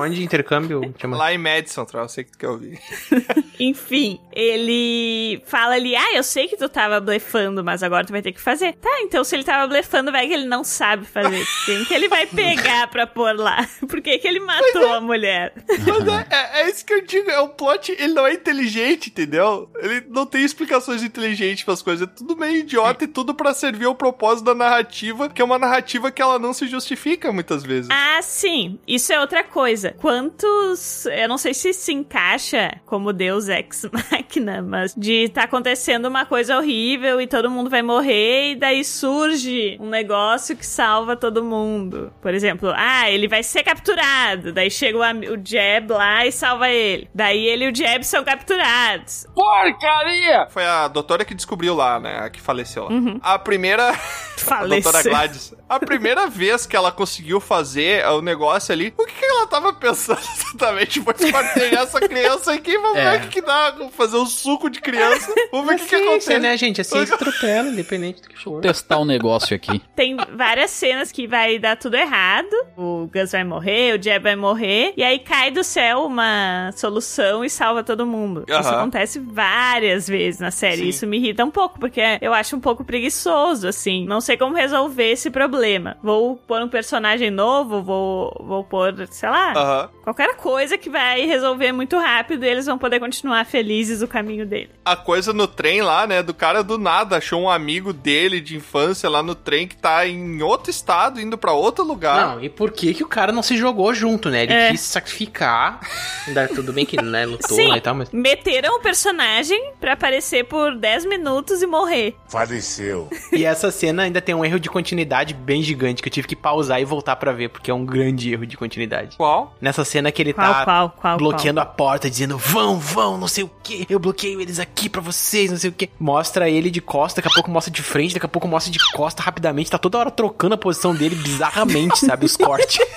[0.00, 0.94] onde intercâmbio?
[0.98, 1.16] Chama...
[1.16, 2.78] Lá em Madison, Troll, eu sei que tu quer ouvir.
[3.58, 8.22] Enfim, ele fala ali: Ah, eu sei que tu tava blefando, mas agora tu vai
[8.22, 8.74] ter que fazer.
[8.74, 11.44] Tá, então se ele tava blefando, vai que ele não sabe fazer.
[11.66, 13.66] Quem que ele vai pegar pra pôr lá?
[13.88, 15.52] Por que, que ele matou a mulher?
[15.68, 19.08] Mas é, é- é isso que eu digo, é o plot, ele não é inteligente,
[19.10, 19.70] entendeu?
[19.78, 23.84] Ele não tem explicações inteligentes pras coisas, é tudo meio idiota e tudo pra servir
[23.86, 27.88] ao propósito da narrativa, que é uma narrativa que ela não se justifica muitas vezes.
[27.90, 28.78] Ah, sim.
[28.86, 29.89] Isso é outra coisa.
[29.98, 31.06] Quantos.
[31.06, 36.24] Eu não sei se se encaixa como Deus ex máquina, mas de tá acontecendo uma
[36.26, 41.42] coisa horrível e todo mundo vai morrer, e daí surge um negócio que salva todo
[41.44, 42.12] mundo.
[42.20, 44.52] Por exemplo, ah, ele vai ser capturado.
[44.52, 47.08] Daí chega o, o Jeb lá e salva ele.
[47.14, 49.26] Daí ele e o Jeb são capturados.
[49.34, 50.46] Porcaria!
[50.50, 52.18] Foi a doutora que descobriu lá, né?
[52.20, 52.90] A que faleceu lá.
[53.22, 53.90] A primeira.
[53.90, 53.96] a
[54.38, 54.82] Faleceu.
[54.82, 55.54] doutora Gladys.
[55.70, 59.72] A primeira vez que ela conseguiu fazer o negócio ali, o que, que ela tava
[59.72, 60.98] pensando exatamente?
[60.98, 63.10] Vou esquartejar essa criança aqui, vamos É.
[63.12, 63.70] ver o que, que dá.
[63.70, 65.32] Vamos fazer um suco de criança.
[65.52, 66.38] Vamos ver o que, que acontece.
[66.40, 66.80] Né, gente?
[66.80, 68.60] A ciência atropela, independente do que for.
[68.60, 69.80] Testar o negócio aqui.
[69.94, 72.50] Tem várias cenas que vai dar tudo errado.
[72.76, 74.92] O Gus vai morrer, o Jeb vai morrer.
[74.96, 78.44] E aí cai do céu uma solução e salva todo mundo.
[78.48, 78.78] Isso Aham.
[78.80, 80.78] acontece várias vezes na série.
[80.78, 80.88] Sim.
[80.88, 84.04] Isso me irrita um pouco, porque eu acho um pouco preguiçoso, assim.
[84.04, 85.59] Não sei como resolver esse problema.
[86.02, 91.72] Vou pôr um personagem novo, vou, vou pôr, sei lá, qualquer coisa que vai resolver
[91.72, 94.70] muito rápido e eles vão poder continuar felizes o caminho dele.
[94.84, 96.22] a coisa no trem lá, né?
[96.22, 100.06] Do cara do nada achou um amigo dele de infância lá no trem que tá
[100.06, 102.36] em outro estado, indo pra outro lugar.
[102.36, 104.42] Não, e por que que o cara não se jogou junto, né?
[104.44, 104.70] Ele É.
[104.70, 105.80] quis sacrificar.
[106.26, 108.10] Ainda tudo bem que, né, lutou Sim, lá e tal, mas...
[108.10, 112.16] meteram o personagem pra aparecer por 10 minutos e morrer.
[112.28, 113.08] Faleceu.
[113.32, 116.36] E essa cena ainda tem um erro de continuidade bem gigante que eu tive que
[116.36, 119.16] pausar e voltar pra ver, porque é um grande erro de continuidade.
[119.16, 119.56] Qual?
[119.60, 123.26] Nessa cena que ele Qual, tá qual, qual, bloqueando a porta, dizendo vão, vão, não
[123.26, 125.90] sei o que, eu bloqueio eles aqui pra vocês, não sei o que.
[125.98, 128.78] Mostra ele de costa, daqui a pouco mostra de frente, daqui a pouco mostra de
[128.92, 132.26] costa rapidamente, tá toda hora trocando a posição dele bizarramente, sabe?
[132.26, 132.78] Os cortes.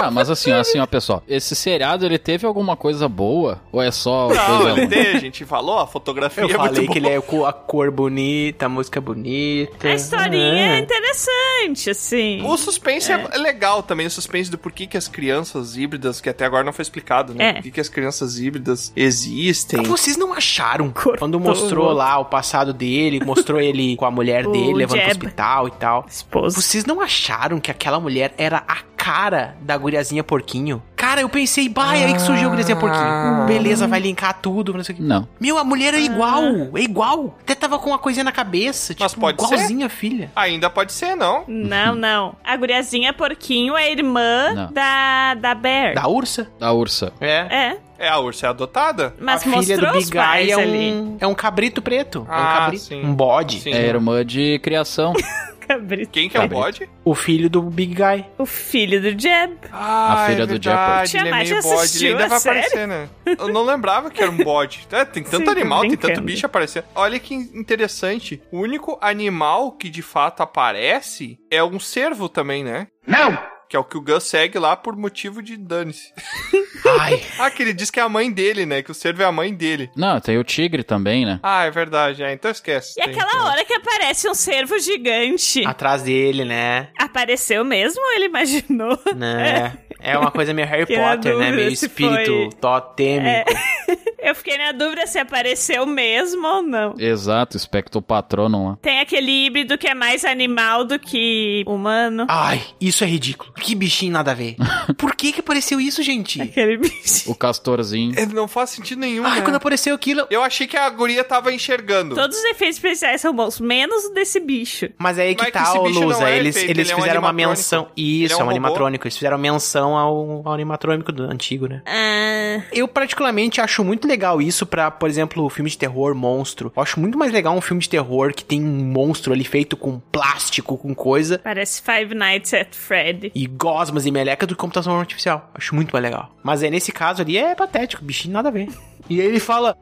[0.00, 1.22] Tá, mas assim, assim, ó, pessoal.
[1.28, 3.60] Esse seriado, ele teve alguma coisa boa?
[3.72, 6.74] Ou é só Não, coisa ele tem, a gente falou, a fotografia Eu é muito
[6.74, 7.14] falei que ele boa.
[7.18, 9.88] é com a cor bonita, a música é bonita.
[9.88, 10.78] A historinha é É.
[10.80, 12.42] interessante, assim.
[12.44, 13.16] O suspense é.
[13.38, 16.82] legal também, o suspense do porquê que as crianças híbridas, que até agora não foi
[16.82, 17.48] explicado, né?
[17.50, 17.52] É.
[17.54, 19.82] Por que, que as crianças híbridas existem.
[19.82, 24.46] Vocês não acharam Cortou quando mostrou lá o passado dele, mostrou ele com a mulher
[24.50, 25.10] O dele, levando pro Jeb.
[25.26, 26.06] hospital e tal?
[26.08, 26.60] Esposo.
[26.60, 30.82] Vocês não acharam que aquela mulher era a cara da guriazinha porquinho?
[30.94, 33.46] Cara, eu pensei, bah, é aí que surgiu a guriazinha porquinho.
[33.46, 35.02] Beleza, vai linkar tudo, não sei o que.
[35.02, 35.26] Não.
[35.40, 36.42] Meu, a mulher é igual,
[36.76, 37.38] é igual.
[37.40, 39.54] Até tava com uma coisinha na cabeça, tipo, Mas pode ser.
[39.54, 40.30] igualzinha a filha.
[40.36, 41.44] Ainda pode ser, não.
[41.48, 42.34] Não, não.
[42.44, 44.72] A guriazinha porquinho é irmã Não.
[44.72, 45.94] da, da Bear.
[45.94, 46.48] Da ursa?
[46.58, 47.12] Da ursa.
[47.20, 47.46] É.
[47.50, 49.14] É, É, a ursa é adotada?
[49.18, 50.92] mas a filha mostrou do os Big Guy pais é ali.
[50.92, 52.26] um, é um cabrito preto.
[52.28, 52.84] é um Ah, cabrito.
[52.84, 53.02] sim.
[53.02, 53.60] Um bode.
[53.60, 53.72] Sim.
[53.72, 55.14] É irmã de criação.
[55.70, 56.10] Cabrito.
[56.10, 56.88] Quem que é o bode?
[57.04, 58.26] O filho do Big Guy.
[58.36, 59.56] O filho do Jeb.
[59.72, 61.16] Ah, filha é do Jeopardy.
[61.16, 62.58] ele é meio bode, ele ainda a vai série?
[62.58, 63.08] aparecer, né?
[63.38, 64.86] Eu não lembrava que era um bode.
[64.90, 66.84] É, tem tanto Sim, animal, tem tanto bicho aparecendo.
[66.94, 68.42] Olha que interessante.
[68.50, 72.88] O único animal que de fato aparece é um cervo também, né?
[73.06, 73.38] Não!
[73.70, 76.12] Que é o que o Gus segue lá por motivo de dane-se.
[76.98, 77.22] Ai.
[77.38, 78.82] Ah, que ele diz que é a mãe dele, né?
[78.82, 79.88] Que o cervo é a mãe dele.
[79.94, 81.38] Não, tem o tigre também, né?
[81.40, 82.20] Ah, é verdade.
[82.24, 83.00] É, então esquece.
[83.00, 85.64] E Tem- aquela hora que aparece um cervo gigante.
[85.64, 86.88] Atrás dele, né?
[86.98, 88.98] Apareceu mesmo ou ele imaginou?
[89.14, 89.78] Né?
[90.00, 91.52] É uma coisa meio Harry Potter, né?
[91.52, 93.50] Meio espírito foi- totêmico.
[94.22, 96.94] Eu fiquei na dúvida se apareceu mesmo ou não.
[96.98, 98.78] Exato, Spectro Patronum lá.
[98.82, 102.26] Tem aquele híbrido que é mais animal do que humano.
[102.28, 103.52] Ai, isso é ridículo.
[103.54, 104.56] Que bichinho nada a ver.
[104.98, 106.40] Por que que apareceu isso, gente?
[106.40, 107.30] Aquele bicho.
[107.30, 108.14] O castorzinho.
[108.18, 109.42] É, Não faz sentido nenhum, Ai, né?
[109.42, 110.26] quando apareceu aquilo...
[110.30, 112.14] Eu achei que a guria tava enxergando.
[112.14, 114.88] Todos os efeitos especiais são bons, menos o desse bicho.
[114.98, 116.28] Mas aí que Mas que tá, ô não Lusa.
[116.28, 117.88] é eles efeito, eles ele é um fizeram uma menção.
[117.96, 118.50] Ele Isso, é é um um robô.
[118.50, 119.06] animatrônico.
[119.06, 121.82] Eles fizeram menção ao, ao animatrônico do antigo, né?
[121.86, 126.72] Ah, Eu, particularmente, acho muito legal isso pra, por exemplo, filme de terror, monstro.
[126.76, 129.76] Eu acho muito mais legal um filme de terror que tem um monstro ali feito
[129.76, 133.32] com plástico, com coisa, parece Five Nights at Freddy.
[133.34, 135.50] e gosmas e meleca do computação artificial.
[135.54, 136.34] Acho muito mais legal.
[136.42, 138.68] Mas aí, nesse caso ali, é patético, bichinho nada a ver.
[139.10, 139.76] E aí ele fala...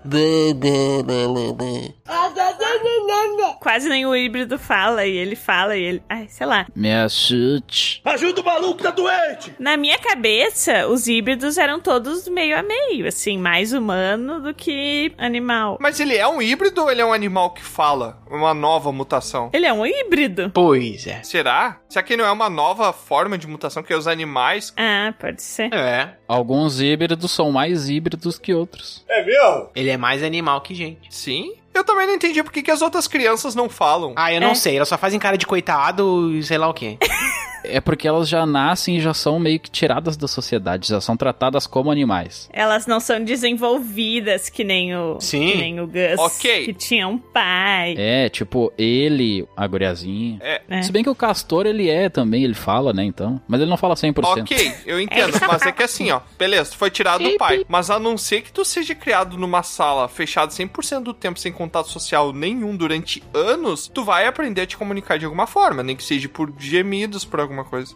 [3.60, 6.02] Quase nem o híbrido fala, e ele fala, e ele.
[6.08, 6.66] Ai, sei lá.
[6.74, 8.00] Me assuste.
[8.04, 9.54] Ajuda o maluco, tá doente!
[9.58, 15.12] Na minha cabeça, os híbridos eram todos meio a meio, assim, mais humano do que
[15.18, 15.76] animal.
[15.78, 18.22] Mas ele é um híbrido ou ele é um animal que fala?
[18.30, 19.50] Uma nova mutação?
[19.52, 20.50] Ele é um híbrido.
[20.54, 21.22] Pois é.
[21.22, 21.80] Será?
[21.88, 24.72] Será que não é uma nova forma de mutação que é os animais?
[24.76, 25.72] Ah, pode ser.
[25.74, 26.16] É.
[26.26, 29.04] Alguns híbridos são mais híbridos que outros.
[29.08, 29.68] É mesmo?
[29.74, 31.08] Ele é mais animal que gente.
[31.14, 31.52] Sim?
[31.74, 34.12] Eu também não entendi por que, que as outras crianças não falam.
[34.16, 34.54] Ah, eu não É.
[34.54, 34.76] sei.
[34.76, 36.98] Elas só fazem cara de coitado e sei lá o quê.
[37.64, 41.16] É porque elas já nascem e já são meio que tiradas da sociedade, já são
[41.16, 42.48] tratadas como animais.
[42.52, 45.52] Elas não são desenvolvidas que nem o, Sim.
[45.52, 46.18] que nem o Gus.
[46.18, 46.66] Ok.
[46.66, 47.94] Que tinha um pai.
[47.96, 50.38] É, tipo, ele, a guriazinha.
[50.40, 50.62] É.
[50.68, 50.82] É.
[50.82, 53.40] Se bem que o castor, ele é também, ele fala, né, então.
[53.48, 54.42] Mas ele não fala 100%.
[54.42, 57.90] Ok, eu entendo, mas é que assim, ó, beleza, tu foi tirado do pai, mas
[57.90, 61.88] a não ser que tu seja criado numa sala fechada 100% do tempo sem contato
[61.88, 66.04] social nenhum durante anos, tu vai aprender a te comunicar de alguma forma, nem que
[66.04, 67.94] seja por gemidos, por alguma coisa.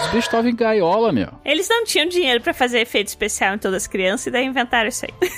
[0.00, 1.28] Os bichos estavam em gaiola, meu.
[1.44, 4.88] Eles não tinham dinheiro pra fazer efeito especial em todas as crianças e daí inventaram
[4.88, 5.30] isso aí.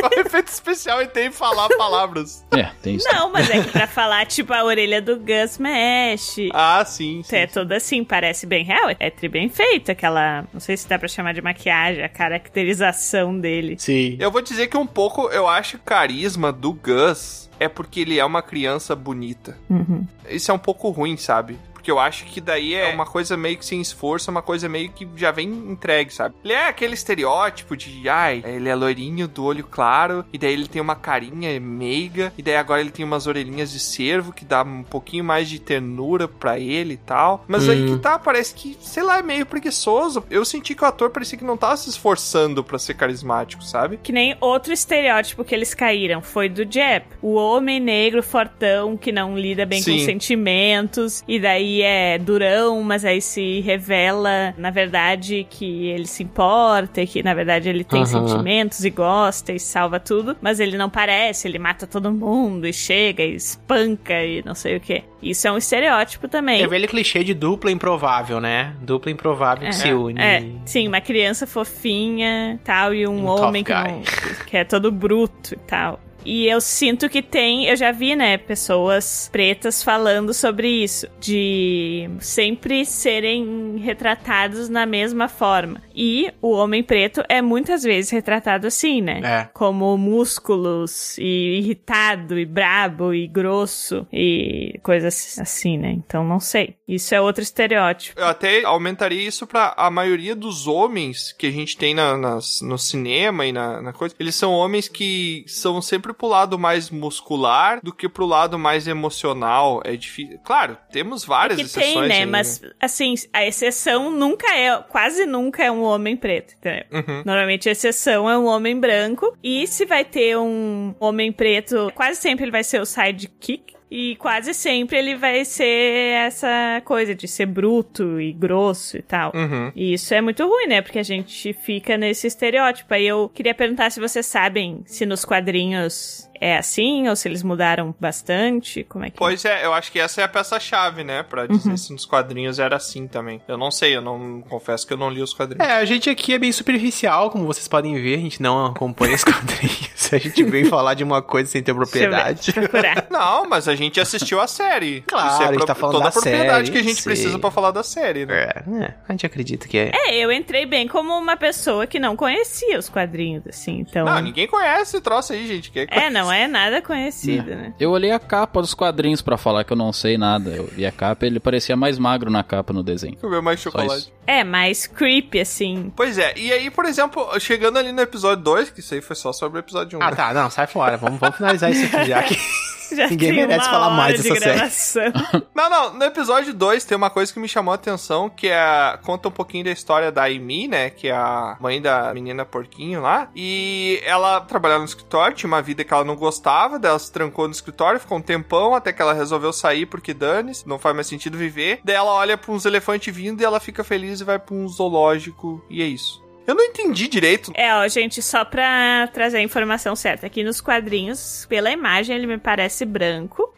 [0.00, 2.44] Qual efeito especial e tem falar palavras?
[2.52, 3.06] É, tem isso.
[3.12, 6.48] Não, mas é que pra falar, tipo, a orelha do Gus mexe.
[6.52, 7.36] Ah, sim, sim.
[7.36, 8.94] É toda assim, parece bem real.
[8.98, 10.46] É tri bem feito aquela.
[10.52, 13.76] Não sei se dá pra chamar de maquiagem, a caracterização dele.
[13.78, 14.16] Sim.
[14.18, 18.18] Eu vou dizer que um pouco eu acho o carisma do Gus é porque ele
[18.18, 19.56] é uma criança bonita.
[19.68, 20.06] Uhum.
[20.28, 21.58] Isso é um pouco ruim, sabe?
[21.86, 24.90] Porque eu acho que daí é uma coisa meio que sem esforço, uma coisa meio
[24.90, 26.34] que já vem entregue, sabe?
[26.42, 30.66] Ele é aquele estereótipo de, ai, ele é loirinho do olho claro, e daí ele
[30.66, 34.64] tem uma carinha meiga, e daí agora ele tem umas orelhinhas de cervo que dá
[34.64, 37.44] um pouquinho mais de ternura pra ele e tal.
[37.46, 40.24] Mas aí que tá, parece que, sei lá, é meio preguiçoso.
[40.28, 44.00] Eu senti que o ator parecia que não tava se esforçando pra ser carismático, sabe?
[44.02, 47.04] Que nem outro estereótipo que eles caíram foi do Jeb.
[47.22, 50.00] O homem negro fortão que não lida bem Sim.
[50.00, 56.22] com sentimentos e daí é durão, mas aí se revela, na verdade, que ele se
[56.22, 58.06] importa e que na verdade ele tem Aham.
[58.26, 62.72] sentimentos e gosta e salva tudo, mas ele não parece, ele mata todo mundo e
[62.72, 65.02] chega e espanca e não sei o que.
[65.22, 66.62] Isso é um estereótipo também.
[66.62, 68.74] É velho clichê de dupla improvável, né?
[68.80, 70.20] Dupla improvável que se une.
[70.20, 74.02] É, sim, uma criança fofinha tal, e um, Um homem que, não,
[74.46, 76.00] que é todo bruto e tal.
[76.26, 82.10] E eu sinto que tem, eu já vi, né, pessoas pretas falando sobre isso, de
[82.20, 85.80] sempre serem retratados na mesma forma.
[85.94, 89.20] E o homem preto é muitas vezes retratado assim, né?
[89.24, 89.48] É.
[89.54, 95.92] Como músculos e irritado e brabo e grosso e coisas assim, né?
[95.92, 96.74] Então não sei.
[96.86, 98.18] Isso é outro estereótipo.
[98.20, 102.60] Eu até aumentaria isso pra a maioria dos homens que a gente tem na, nas-
[102.60, 104.14] no cinema e na, na coisa.
[104.18, 108.86] Eles são homens que são sempre pro lado mais muscular do que pro lado mais
[108.88, 109.80] emocional.
[109.84, 110.38] É difícil.
[110.44, 111.94] Claro, temos várias que exceções.
[111.94, 112.18] tem, né?
[112.20, 116.84] aí, Mas, assim, a exceção nunca é, quase nunca é um homem preto, entendeu?
[116.92, 117.22] Uhum.
[117.24, 119.36] Normalmente a exceção é um homem branco.
[119.42, 123.75] E se vai ter um homem preto, quase sempre ele vai ser o sidekick.
[123.90, 129.32] E quase sempre ele vai ser essa coisa de ser bruto e grosso e tal.
[129.34, 129.70] Uhum.
[129.76, 130.82] E isso é muito ruim, né?
[130.82, 132.92] Porque a gente fica nesse estereótipo.
[132.92, 137.42] Aí eu queria perguntar se vocês sabem se nos quadrinhos é assim ou se eles
[137.42, 138.84] mudaram bastante.
[138.84, 141.22] Como é que Pois é, eu acho que essa é a peça-chave, né?
[141.22, 141.76] Pra dizer Uhum.
[141.76, 143.40] se nos quadrinhos era assim também.
[143.48, 145.66] Eu não sei, eu não confesso que eu não li os quadrinhos.
[145.66, 149.14] É, a gente aqui é bem superficial, como vocês podem ver, a gente não acompanha
[149.14, 150.12] os quadrinhos.
[150.12, 152.52] A gente vem falar de uma coisa sem ter propriedade.
[153.10, 155.00] Não, mas a gente assistiu a série.
[155.02, 157.02] Claro, Isso é a gente tá falando toda da a propriedade série, que a gente
[157.02, 157.12] sei.
[157.12, 158.42] precisa pra falar da série, né?
[158.42, 159.90] É, a gente acredita que é.
[159.92, 164.04] É, eu entrei bem como uma pessoa que não conhecia os quadrinhos, assim, então...
[164.04, 165.70] Não, ninguém conhece esse troço aí, gente.
[165.70, 167.74] Que É, não é nada conhecido, né?
[167.78, 170.50] Eu olhei a capa dos quadrinhos pra falar que eu não sei nada.
[170.50, 173.16] Eu vi a capa ele parecia mais magro na capa no desenho.
[173.16, 174.12] Comer mais chocolate.
[174.26, 175.92] É, mais creepy, assim.
[175.94, 179.14] Pois é, e aí, por exemplo, chegando ali no episódio 2, que isso aí foi
[179.16, 180.02] só sobre o episódio 1.
[180.02, 180.96] Ah, tá, não, sai fora.
[180.96, 182.36] Vamos, vamos finalizar isso aqui já que
[182.96, 185.12] Já ninguém tem merece uma falar hora mais de dessa série.
[185.54, 188.98] Não, não, no episódio 2 tem uma coisa que me chamou a atenção, que é
[189.02, 193.00] conta um pouquinho da história da Amy, né, que é a mãe da menina porquinho
[193.00, 196.98] lá, e ela trabalhava no escritório, tinha uma vida que ela não gostava, daí ela
[196.98, 200.78] se trancou no escritório, ficou um tempão até que ela resolveu sair porque dane-se, não
[200.78, 201.80] faz mais sentido viver.
[201.82, 204.68] Daí ela olha pra uns elefantes vindo e ela fica feliz e vai pra um
[204.68, 206.25] zoológico, e é isso.
[206.46, 207.50] Eu não entendi direito.
[207.54, 210.26] É, ó, gente, só pra trazer a informação certa.
[210.26, 213.52] Aqui nos quadrinhos, pela imagem, ele me parece branco.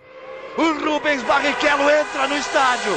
[0.56, 2.92] O Rubens Barrichello entra no estádio.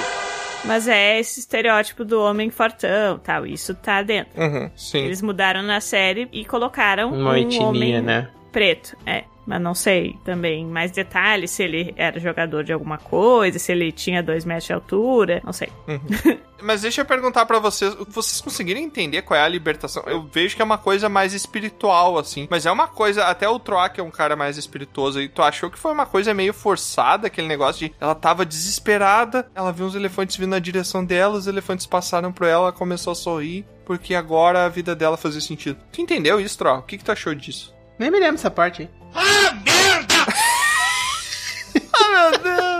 [0.63, 3.45] Mas é esse estereótipo do homem fortão, tal.
[3.45, 4.39] Isso tá dentro.
[4.41, 4.99] Uhum, sim.
[5.05, 8.29] Eles mudaram na série e colocaram Uma um etnia, homem né?
[8.51, 8.95] preto.
[9.05, 9.23] É.
[9.45, 13.91] Mas não sei também mais detalhes se ele era jogador de alguma coisa, se ele
[13.91, 15.69] tinha dois metros de altura, não sei.
[16.61, 20.03] Mas deixa eu perguntar pra vocês, vocês conseguiram entender qual é a libertação?
[20.05, 23.57] Eu vejo que é uma coisa mais espiritual, assim, mas é uma coisa, até o
[23.57, 26.53] Troá, que é um cara mais espirituoso, e tu achou que foi uma coisa meio
[26.53, 31.37] forçada, aquele negócio de ela tava desesperada, ela viu uns elefantes vindo na direção dela,
[31.37, 35.41] os elefantes passaram por ela, ela começou a sorrir, porque agora a vida dela fazia
[35.41, 35.79] sentido.
[35.91, 36.77] Tu entendeu isso, Troá?
[36.77, 37.73] O que, que tu achou disso?
[37.97, 39.51] Nem me lembro dessa parte aí.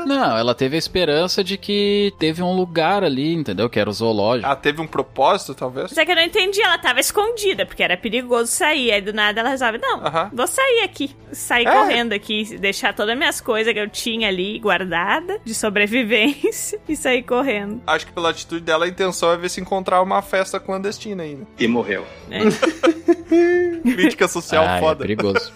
[0.06, 3.70] Não, ela teve a esperança de que teve um lugar ali, entendeu?
[3.70, 4.46] Que era o zoológico.
[4.46, 5.90] Ela teve um propósito, talvez?
[5.92, 8.92] Mas é que eu não entendi, ela tava escondida, porque era perigoso sair.
[8.92, 10.02] Aí do nada ela resolve, não,
[10.34, 11.16] vou sair aqui.
[11.32, 11.72] Sair É.
[11.72, 16.96] correndo aqui, deixar todas as minhas coisas que eu tinha ali guardada de sobrevivência e
[16.96, 17.82] sair correndo.
[17.88, 21.48] Acho que pela atitude dela, a intenção é ver se encontrar uma festa clandestina ainda.
[21.58, 22.06] E morreu.
[23.84, 25.02] Crítica social Ah, é foda.
[25.04, 25.52] perigoso.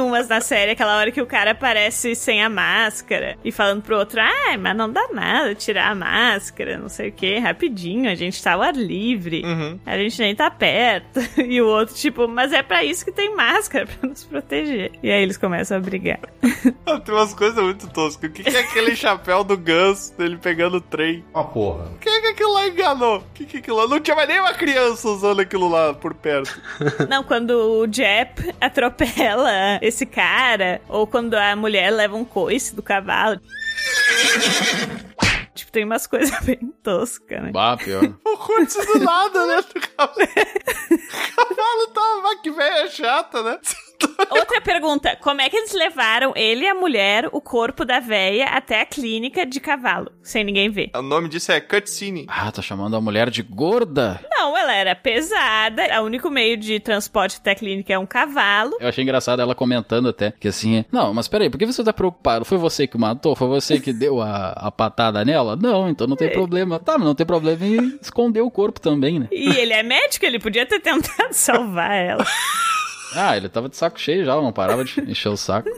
[0.00, 3.52] E tem umas na série, aquela hora que o cara aparece sem a máscara e
[3.52, 7.38] falando pro outro, ah, mas não dá nada tirar a máscara, não sei o que,
[7.38, 9.78] rapidinho, a gente tá ao ar livre, Uhum.
[9.84, 11.20] a gente nem tá perto.
[11.50, 14.92] E o outro, tipo, mas é pra isso que tem máscara, pra nos proteger.
[15.02, 16.20] E aí eles começam a brigar.
[17.04, 18.30] Tem umas coisas muito toscas.
[18.30, 21.24] O que, que é aquele chapéu do Gus dele pegando o trem?
[21.32, 21.84] Ó, porra.
[21.94, 23.18] O que é que aquilo lá enganou?
[23.18, 23.86] O que, que aquilo lá?
[23.88, 26.60] Não tinha mais nenhuma criança usando aquilo lá por perto.
[27.08, 32.82] Não, quando o Jep atropela esse cara, ou quando a mulher leva um coice do
[32.82, 33.38] cavalo.
[35.52, 37.50] Tipo, tem umas coisas bem toscas, né?
[37.52, 38.02] Bah, pior.
[38.24, 39.62] O curte do nada, né?
[39.62, 40.16] Do cavalo.
[40.16, 43.58] O cavalo tá uma que velha chata, né?
[44.30, 48.46] Outra pergunta: como é que eles levaram ele e a mulher, o corpo da véia,
[48.46, 50.90] até a clínica de cavalo, sem ninguém ver?
[50.94, 52.26] O nome disso é cutscene.
[52.28, 54.20] Ah, tá chamando a mulher de gorda?
[54.30, 56.00] Não, ela era pesada.
[56.00, 58.76] O único meio de transporte até a clínica é um cavalo.
[58.80, 61.92] Eu achei engraçado ela comentando até que assim, não, mas peraí, por que você tá
[61.92, 62.44] preocupado?
[62.44, 63.34] Foi você que matou?
[63.36, 65.56] Foi você que deu a, a patada nela?
[65.56, 66.78] Não, então não tem problema.
[66.78, 69.28] Tá, mas não tem problema em esconder o corpo também, né?
[69.30, 72.24] E ele é médico, ele podia ter tentado salvar ela.
[73.14, 75.68] Ah, ele tava de saco cheio já, não parava de encher o saco.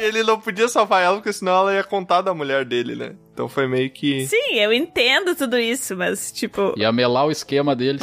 [0.00, 3.14] E ele não podia salvar ela, porque senão ela ia contar da mulher dele, né?
[3.32, 4.26] Então foi meio que.
[4.26, 6.74] Sim, eu entendo tudo isso, mas tipo.
[6.76, 8.00] Ia melar o esquema dele.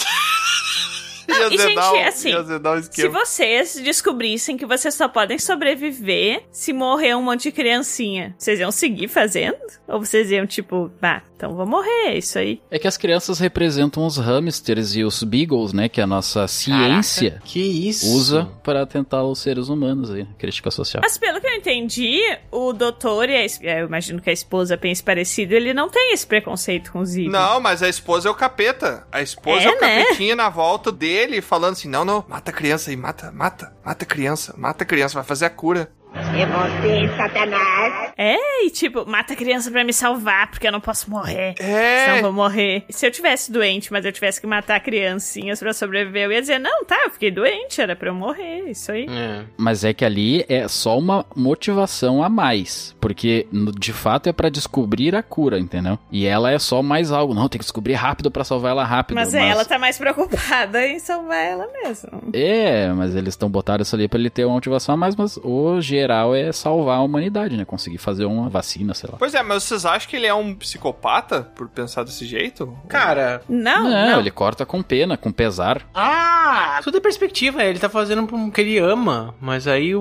[1.34, 6.74] Ia e, gente, o- assim, o se vocês descobrissem que vocês só podem sobreviver se
[6.74, 9.58] morrer um monte de criancinha, vocês iam seguir fazendo?
[9.88, 12.62] Ou vocês iam, tipo, bah, então vou morrer, é isso aí.
[12.70, 15.88] É que as crianças representam os hamsters e os beagles, né?
[15.90, 18.08] Que a nossa ciência que isso?
[18.14, 21.02] usa para tentar os seres humanos aí, crítica social.
[21.04, 22.20] Mas pelo que eu entendi,
[22.52, 26.14] o doutor e a, es- eu imagino que a esposa pense parecido, ele não tem
[26.14, 27.34] esse preconceito com os híbridos.
[27.34, 29.08] Não, mas a esposa é o capeta.
[29.12, 30.04] A esposa é, É, o né?
[30.04, 34.54] capetinha na volta dele, falando assim: não, não, mata criança aí, mata, mata, mata criança,
[34.58, 35.92] mata criança, vai fazer a cura.
[36.40, 38.14] É você, Satanás.
[38.18, 41.54] É, e tipo, mata a criança pra me salvar, porque eu não posso morrer.
[41.60, 42.06] É.
[42.06, 42.86] Senão eu vou morrer.
[42.90, 46.58] Se eu tivesse doente, mas eu tivesse que matar criancinhas pra sobreviver, eu ia dizer,
[46.58, 49.06] não, tá, eu fiquei doente, era pra eu morrer, isso aí.
[49.10, 49.44] É.
[49.58, 52.96] Mas é que ali é só uma motivação a mais.
[53.02, 53.46] Porque,
[53.78, 56.00] de fato, é pra descobrir a cura, entendeu?
[56.10, 57.34] E ela é só mais algo.
[57.34, 59.16] Não, tem que descobrir rápido pra salvar ela rápido.
[59.16, 62.22] Mas, é, ela tá mais preocupada em salvar ela mesma.
[62.32, 65.38] É, mas eles estão botando isso ali pra ele ter uma motivação a mais, mas
[65.44, 67.66] o geral é salvar a humanidade, né?
[67.66, 69.18] Conseguir fazer uma vacina, sei lá.
[69.18, 72.78] Pois é, mas vocês acham que ele é um psicopata por pensar desse jeito?
[72.88, 74.20] Cara, Não, não, não.
[74.20, 75.82] ele corta com pena, com pesar.
[75.94, 76.80] Ah!
[76.84, 79.92] Tudo é perspectiva, ele tá fazendo um que ele ama, mas aí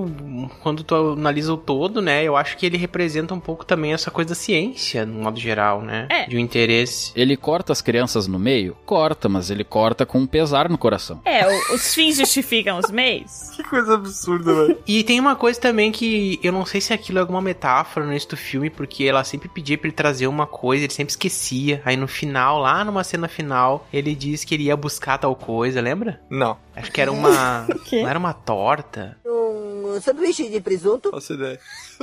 [0.62, 4.10] quando tu analisa o todo, né, eu acho que ele representa um pouco também essa
[4.10, 6.06] coisa da ciência, no modo geral, né?
[6.10, 6.26] É.
[6.26, 7.12] De um interesse.
[7.14, 8.76] Ele corta as crianças no meio?
[8.86, 11.20] Corta, mas ele corta com pesar no coração.
[11.24, 13.50] É, os fins justificam os meios.
[13.58, 14.78] Que coisa absurda, velho.
[14.86, 16.06] E tem uma coisa também que
[16.42, 19.48] eu não sei se aquilo é alguma metáfora no início do filme, porque ela sempre
[19.48, 21.82] pedia pra ele trazer uma coisa, ele sempre esquecia.
[21.84, 25.80] Aí no final, lá numa cena final, ele diz que ele ia buscar tal coisa,
[25.80, 26.20] lembra?
[26.30, 26.56] Não.
[26.76, 27.66] Acho que era uma.
[27.92, 29.16] não era uma torta.
[29.26, 31.10] Um sanduíche de presunto.
[31.10, 31.58] Faço ideia.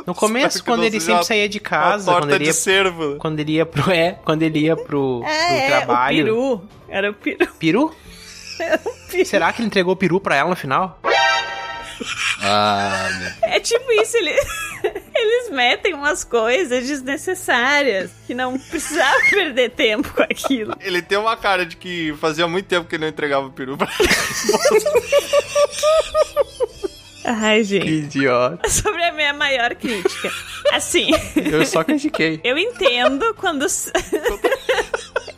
[0.05, 3.16] No começo, quando ele sempre uma- saía de casa, uma quando ele de ia cervo.
[3.18, 3.89] Quando ele ia pro.
[3.91, 6.24] É, quando ele ia pro, Ah, pro é, trabalho.
[6.24, 6.26] o
[6.59, 6.70] peru.
[6.89, 7.47] Era o peru.
[7.59, 7.95] Peru?
[9.26, 10.99] Será que ele entregou o peru pra ela no final?
[12.41, 13.50] Ah, meu.
[13.52, 14.32] É tipo isso, ele...
[15.16, 20.76] eles metem umas coisas desnecessárias que não precisava perder tempo com aquilo.
[20.80, 23.78] Ele tem uma cara de que fazia muito tempo que ele não entregava o peru
[23.78, 23.89] pra
[27.28, 27.88] Ai, gente.
[27.89, 28.70] idiota.
[28.70, 30.32] Sobre a minha maior crítica.
[30.72, 32.39] Assim, Eu só critiquei.
[32.43, 33.66] eu entendo quando.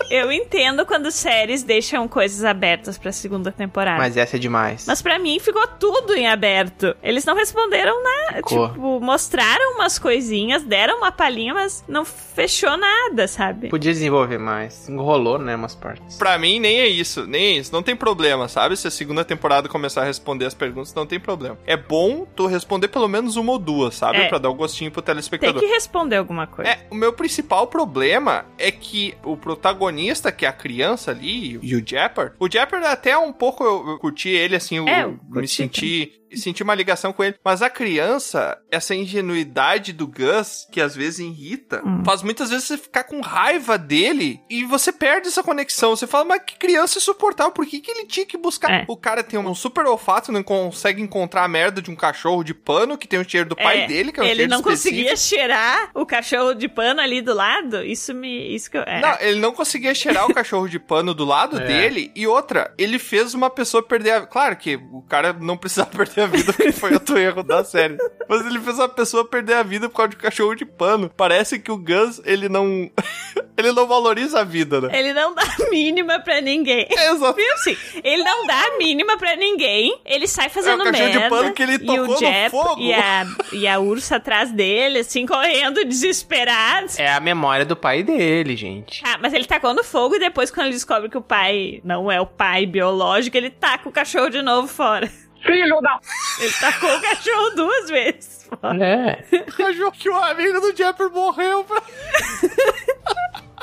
[0.09, 3.97] eu entendo quando séries deixam coisas abertas pra segunda temporada.
[3.97, 4.85] Mas essa é demais.
[4.87, 6.95] Mas pra mim ficou tudo em aberto.
[7.01, 8.41] Eles não responderam nada.
[8.41, 13.69] Tipo, mostraram umas coisinhas, deram uma palhinha, mas não fechou nada, sabe?
[13.69, 14.87] Podia desenvolver mais.
[14.87, 16.17] Enrolou, né, umas partes.
[16.17, 17.71] Pra mim, nem é isso, nem é isso.
[17.73, 18.75] Não tem problema, sabe?
[18.77, 21.57] Se a segunda temporada começar a responder as perguntas, não tem problema.
[21.65, 24.19] É bom tu responder pelo menos uma ou duas, sabe?
[24.19, 24.27] É.
[24.27, 25.61] Pra dar o gostinho pro Tem telespectador.
[25.61, 26.69] que responder alguma coisa.
[26.71, 29.96] É, o meu principal problema é que o protagonista,
[30.31, 34.29] que é a criança ali, e o Japper, o Japper até um pouco eu, curti
[34.29, 37.35] ele, assim, eu, É, eu me senti, senti uma ligação com ele.
[37.43, 42.03] Mas a criança, essa ingenuidade do Gus, que às vezes irrita, Hum.
[42.05, 45.95] faz muitas vezes você ficar com raiva dele e você perde essa conexão.
[45.95, 48.71] Você fala, mas que criança insuportável, por que, que ele tinha que buscar?
[48.71, 48.85] É.
[48.87, 52.53] O cara tem um super olfato, não consegue encontrar a merda de um cachorro de
[52.53, 54.95] pano que tem o cheiro do pai É, dele, que é um ele não específico.
[54.95, 57.83] conseguia cheirar o cachorro de pano ali do lado.
[57.83, 58.53] Isso me.
[58.55, 58.83] Isso que eu.
[58.83, 58.99] É.
[59.01, 61.65] Não, ele não conseguia cheirar o cachorro de pano do lado É.
[61.65, 62.11] dele.
[62.15, 64.21] E outra, ele fez uma pessoa perder a...
[64.27, 67.97] Claro que o cara não precisava perder a vida porque foi outro erro da série.
[68.27, 71.11] Mas ele fez uma pessoa perder a vida por causa de um cachorro de pano.
[71.15, 72.89] Parece que o Gus, ele não...
[73.57, 74.89] ele não valoriza a vida, né?
[74.97, 76.87] Ele não dá a mínima pra ninguém.
[76.91, 77.33] Exato.
[77.35, 77.75] Viu, assim?
[78.03, 79.99] Ele não dá a mínima pra ninguém.
[80.05, 81.35] Ele sai fazendo É o cachorro de merda.
[81.35, 82.81] pano que ele e tocou o no Jep fogo.
[82.81, 86.87] E a, e a ursa atrás dele, assim, correndo, desesperado.
[86.97, 89.01] É a memória do pai dele, gente.
[89.05, 92.11] Ah, mas ele tacou no fogo e depois, quando ele descobre que o pai não
[92.11, 95.09] é o pai biológico, ele taca o cachorro de novo fora.
[95.41, 95.99] Filho da...
[96.39, 98.85] Ele tacou o cachorro duas vezes fora.
[98.85, 99.25] É.
[99.47, 101.63] O cachorro que o amigo do Japper morreu.
[101.63, 101.81] Pra...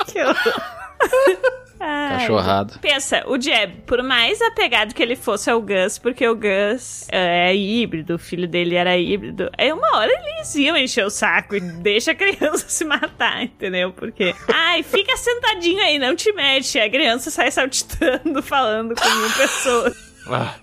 [0.05, 0.61] Que horror.
[1.77, 2.19] Ai.
[2.19, 2.79] Cachorrado.
[2.79, 7.53] Pensa, o Jeb, por mais apegado que ele fosse ao Gus, porque o Gus é
[7.53, 11.59] híbrido, o filho dele era híbrido, aí uma hora eles iam encher o saco e
[11.59, 13.91] deixa a criança se matar, entendeu?
[13.91, 16.79] Porque, ai, fica sentadinho aí, não te mexe.
[16.79, 19.95] A criança sai saltitando, falando com mil pessoas.
[20.29, 20.55] Ah.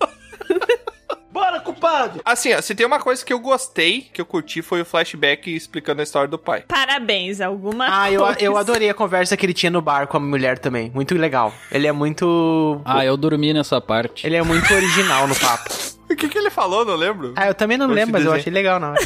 [1.32, 2.20] Bora, culpado!
[2.24, 5.54] Assim, ó, se tem uma coisa que eu gostei, que eu curti, foi o flashback
[5.54, 6.62] explicando a história do pai.
[6.68, 8.38] Parabéns, alguma Ah, eu, coisa.
[8.40, 10.90] eu adorei a conversa que ele tinha no bar com a mulher também.
[10.94, 11.52] Muito legal.
[11.70, 12.80] Ele é muito.
[12.84, 14.26] Ah, eu dormi nessa parte.
[14.26, 15.70] Ele é muito original no papo.
[16.12, 16.84] O que, que ele falou?
[16.84, 17.32] Não lembro.
[17.34, 19.00] Ah, eu também não lembro, mas eu achei legal na hora.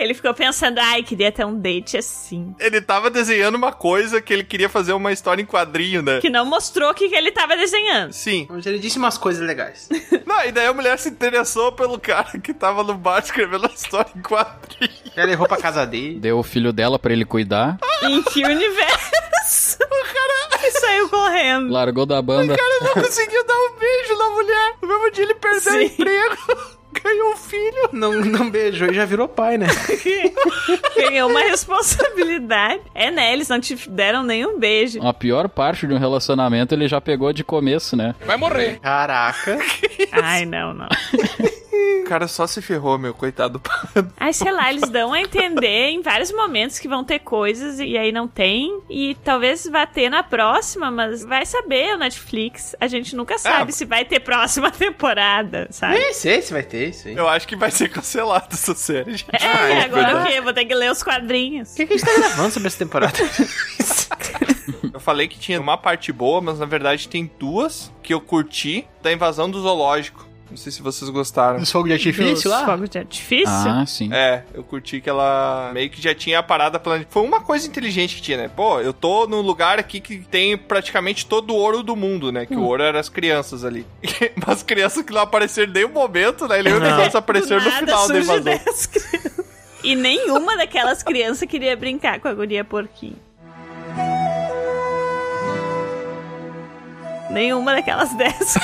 [0.00, 2.54] Ele ficou pensando, ai, queria ter um date assim.
[2.58, 6.20] Ele tava desenhando uma coisa que ele queria fazer uma história em quadrinho, né?
[6.20, 8.12] Que não mostrou o que, que ele tava desenhando.
[8.12, 8.46] Sim.
[8.48, 9.88] Mas ele disse umas coisas legais.
[10.26, 13.70] Não, e daí a mulher se interessou pelo cara que tava no bar escrevendo a
[13.70, 14.90] história em quadrinho.
[15.16, 16.18] Ela levou pra casa dele.
[16.20, 19.78] Deu o filho dela pra ele cuidar, Em que universo?
[19.82, 20.60] O cara...
[20.62, 21.72] E saiu correndo.
[21.72, 22.52] largou da banda.
[22.52, 24.74] O cara não conseguiu dar um beijo na mulher.
[24.82, 25.84] No mesmo dia ele perdeu o Sim.
[25.86, 26.36] emprego.
[26.92, 27.88] Ganhou um filho.
[27.92, 29.66] Não, não beijou e já virou pai, né?
[30.96, 32.82] Ganhou uma responsabilidade.
[32.94, 33.32] É, né?
[33.32, 35.00] Eles não te deram nenhum beijo.
[35.06, 38.14] A pior parte de um relacionamento ele já pegou de começo, né?
[38.24, 38.78] Vai morrer.
[38.80, 39.58] Caraca.
[40.12, 40.88] Ai, não, não.
[41.72, 43.14] O cara só se ferrou, meu.
[43.14, 44.12] Coitado do pano.
[44.18, 47.96] Ai, sei lá, eles dão a entender em vários momentos que vão ter coisas e
[47.96, 48.80] aí não tem.
[48.90, 52.74] E talvez vá ter na próxima, mas vai saber o Netflix.
[52.80, 55.96] A gente nunca sabe se vai ter próxima temporada, sabe?
[55.96, 57.14] Esse, esse vai ter, isso aí.
[57.16, 59.26] Eu acho que vai ser cancelado essa série, gente.
[59.32, 60.40] É, Ah, é agora o quê?
[60.40, 61.72] Vou ter que ler os quadrinhos.
[61.72, 63.18] O que, que a gente tá gravando sobre essa temporada?
[64.92, 68.86] Eu falei que tinha uma parte boa, mas na verdade tem duas que eu curti
[69.02, 70.26] da invasão do zoológico.
[70.50, 71.60] Não sei se vocês gostaram.
[71.60, 72.64] Dos fogos de artifício Dos lá?
[72.64, 73.46] fogos de artifício?
[73.48, 74.10] Ah, sim.
[74.12, 77.06] É, eu curti que ela meio que já tinha a parada plane...
[77.08, 78.48] Foi uma coisa inteligente que tinha, né?
[78.54, 82.46] Pô, eu tô num lugar aqui que tem praticamente todo o ouro do mundo, né?
[82.46, 83.86] Que o ouro era as crianças ali.
[84.44, 86.58] Mas crianças que não apareceram em nenhum momento, né?
[86.58, 86.68] Ele
[87.14, 88.42] apareceram Do no final da invasão.
[88.42, 89.40] dez crianças.
[89.84, 93.16] E nenhuma daquelas crianças queria brincar com a guria porquinho.
[97.30, 98.54] Nenhuma daquelas dez.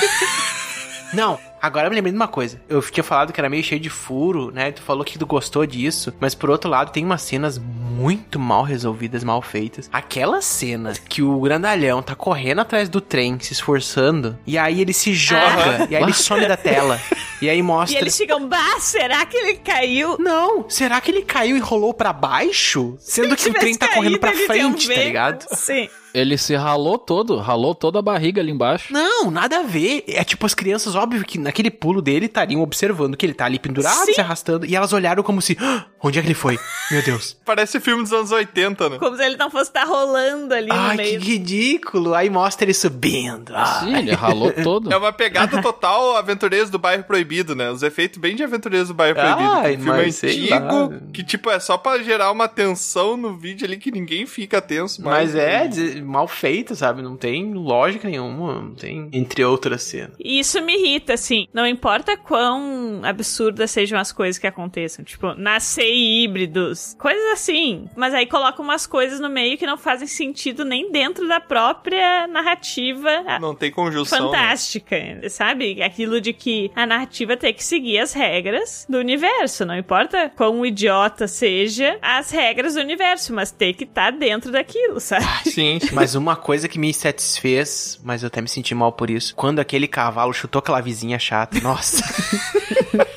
[1.13, 2.59] Não, agora eu me lembrei de uma coisa.
[2.69, 4.71] Eu tinha falado que era meio cheio de furo, né?
[4.71, 6.13] Tu falou que tu gostou disso.
[6.19, 9.89] Mas por outro lado, tem umas cenas muito mal resolvidas, mal feitas.
[9.91, 14.37] Aquela cena que o grandalhão tá correndo atrás do trem, se esforçando.
[14.45, 15.87] E aí ele se joga.
[15.89, 16.99] E aí ele some da tela.
[17.41, 17.99] E aí E mostra.
[17.99, 20.15] eles ficam, bah, será que ele caiu?
[20.19, 22.95] Não, será que ele caiu e rolou pra baixo?
[22.99, 25.45] Sendo que o trem tá correndo pra frente, tá ligado?
[25.53, 25.89] Sim.
[26.17, 28.91] Ele se ralou todo, ralou toda a barriga ali embaixo.
[28.93, 30.03] Não, nada a ver.
[30.07, 33.59] É tipo, as crianças, óbvio que naquele pulo dele estariam observando que ele tá ali
[33.59, 34.13] pendurado, Sim.
[34.13, 34.65] se arrastando.
[34.65, 35.57] E elas olharam como se.
[35.59, 36.57] "Ah, onde é que ele foi?
[36.91, 37.37] Meu Deus.
[37.45, 38.97] Parece filme dos anos 80, né?
[38.97, 41.19] Como se ele não fosse estar rolando ali no Ai, que meio.
[41.21, 42.13] ridículo.
[42.13, 43.53] Aí mostra ele subindo.
[43.55, 43.65] Ah.
[43.81, 44.91] Sim, ele ralou todo.
[44.91, 47.69] É uma pegada total Aventureiros do Bairro Proibido, né?
[47.69, 49.49] Os efeitos bem de Aventureiros do Bairro Proibido.
[49.49, 53.37] Ai, que um filme mas antigo, que tipo, é só pra gerar uma tensão no
[53.37, 55.01] vídeo ali que ninguém fica tenso.
[55.01, 55.35] Mas mais.
[55.35, 57.01] é de- mal feito, sabe?
[57.01, 58.61] Não tem lógica nenhuma.
[58.61, 59.09] Não tem.
[59.11, 60.15] Entre outras cenas.
[60.19, 61.47] E isso me irrita, assim.
[61.53, 65.03] Não importa quão absurdas sejam as coisas que aconteçam.
[65.03, 66.95] Tipo, nascer híbridos.
[66.99, 67.87] Coisas assim.
[67.95, 72.27] Mas aí colocam umas coisas no meio que não fazem sentido nem dentro da própria
[72.27, 74.31] narrativa Não tem conjunção.
[74.31, 74.37] né?
[74.37, 74.97] fantástica,
[75.29, 75.81] sabe?
[75.81, 79.65] Aquilo de que a narrativa tem que seguir as regras do universo.
[79.65, 84.99] Não importa quão idiota seja as regras do universo, mas tem que estar dentro daquilo,
[84.99, 85.25] sabe?
[85.49, 85.86] Sim, sim.
[85.91, 89.59] Mas uma coisa que me satisfez, mas eu até me senti mal por isso, quando
[89.59, 91.59] aquele cavalo chutou aquela vizinha chata.
[91.61, 92.03] Nossa.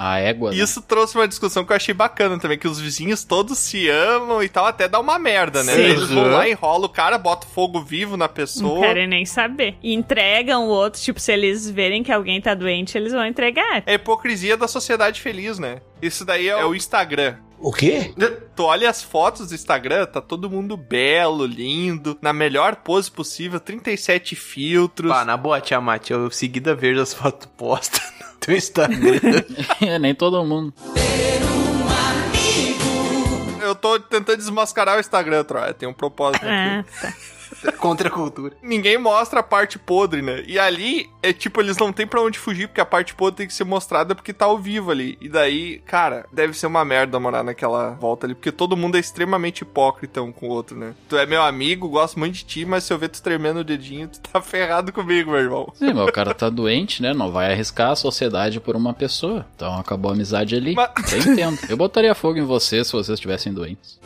[0.00, 0.50] A égua.
[0.52, 0.56] né?
[0.58, 4.40] Isso trouxe uma discussão que eu achei bacana também, que os vizinhos todos se amam
[4.40, 5.74] e tal, até dá uma merda, né?
[5.74, 5.80] Sim.
[5.80, 6.30] Eles vão Uhum.
[6.30, 8.80] lá, enrola o cara, bota fogo vivo na Não pessoa.
[8.80, 9.74] querem nem saber.
[9.82, 13.82] E entregam o outro, tipo, se eles verem que alguém tá doente, eles vão entregar.
[13.86, 15.80] É a hipocrisia da sociedade feliz, né?
[16.00, 17.34] Isso daí é o Instagram.
[17.60, 18.14] O quê?
[18.54, 23.58] Tu olha as fotos do Instagram, tá todo mundo belo, lindo, na melhor pose possível,
[23.58, 25.10] 37 filtros.
[25.10, 29.18] Pá, na boa, Tiamat, eu seguida vejo as fotos postas no teu Instagram.
[29.80, 30.72] É, nem todo mundo.
[33.60, 35.74] Eu tô tentando desmascarar o Instagram, Troia.
[35.74, 36.48] Tem um propósito aqui.
[36.48, 37.14] Ah, tá.
[37.78, 38.56] Contra a cultura.
[38.62, 40.42] Ninguém mostra a parte podre, né?
[40.46, 43.46] E ali, é tipo, eles não tem pra onde fugir, porque a parte podre tem
[43.46, 45.16] que ser mostrada porque tá ao vivo ali.
[45.20, 49.00] E daí, cara, deve ser uma merda morar naquela volta ali, porque todo mundo é
[49.00, 50.94] extremamente hipócrita um com o outro, né?
[51.08, 53.64] Tu é meu amigo, gosto muito de ti, mas se eu ver tu tremendo o
[53.64, 55.72] dedinho, tu tá ferrado comigo, meu irmão.
[55.74, 57.12] Sim, mas o cara tá doente, né?
[57.14, 59.46] Não vai arriscar a sociedade por uma pessoa.
[59.56, 60.74] Então acabou a amizade ali.
[60.74, 61.58] Mas- Eu entendo.
[61.68, 63.98] Eu botaria fogo em você se vocês estivessem doentes.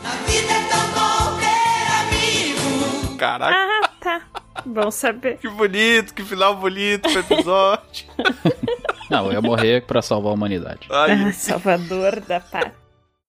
[3.22, 4.22] Caraca, Ah, tá.
[4.66, 5.38] Bom saber.
[5.38, 8.06] que bonito, que final bonito pro episódio.
[9.08, 10.88] Não, eu ia morrer pra salvar a humanidade.
[10.90, 12.72] Ai, Ah, Salvador da paz.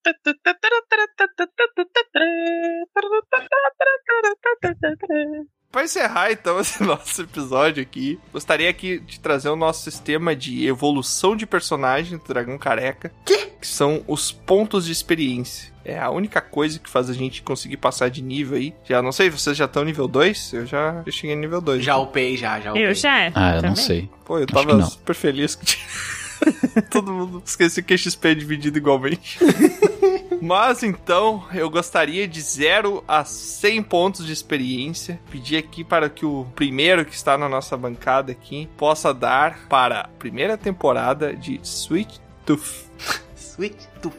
[5.73, 10.67] Pra encerrar, então, esse nosso episódio aqui, gostaria aqui de trazer o nosso sistema de
[10.67, 13.11] evolução de personagem do Dragão Careca.
[13.25, 13.47] Que?
[13.59, 15.73] Que são os pontos de experiência.
[15.83, 18.71] É a única coisa que faz a gente conseguir passar de nível aí.
[18.85, 20.53] Já não sei, vocês já estão nível 2?
[20.53, 21.83] Eu já, já cheguei no nível 2.
[21.83, 22.85] Já upei, já, já upei.
[22.85, 23.31] Eu já.
[23.33, 23.75] Ah, eu não também.
[23.83, 24.09] sei.
[24.23, 24.85] Pô, eu Acho tava não.
[24.87, 26.83] super feliz que tinha.
[26.91, 29.39] Todo mundo esqueci que XP é dividido igualmente.
[30.45, 35.17] Mas então, eu gostaria de 0 a 100 pontos de experiência.
[35.31, 40.01] Pedir aqui para que o primeiro que está na nossa bancada aqui possa dar para
[40.01, 42.85] a primeira temporada de Sweet Tooth.
[43.37, 44.15] Sweet Tooth.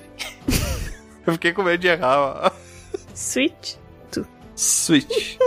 [1.26, 2.18] Eu fiquei com medo de errar.
[2.18, 2.50] ó.
[3.14, 3.78] Sweet.
[4.56, 5.36] Switch.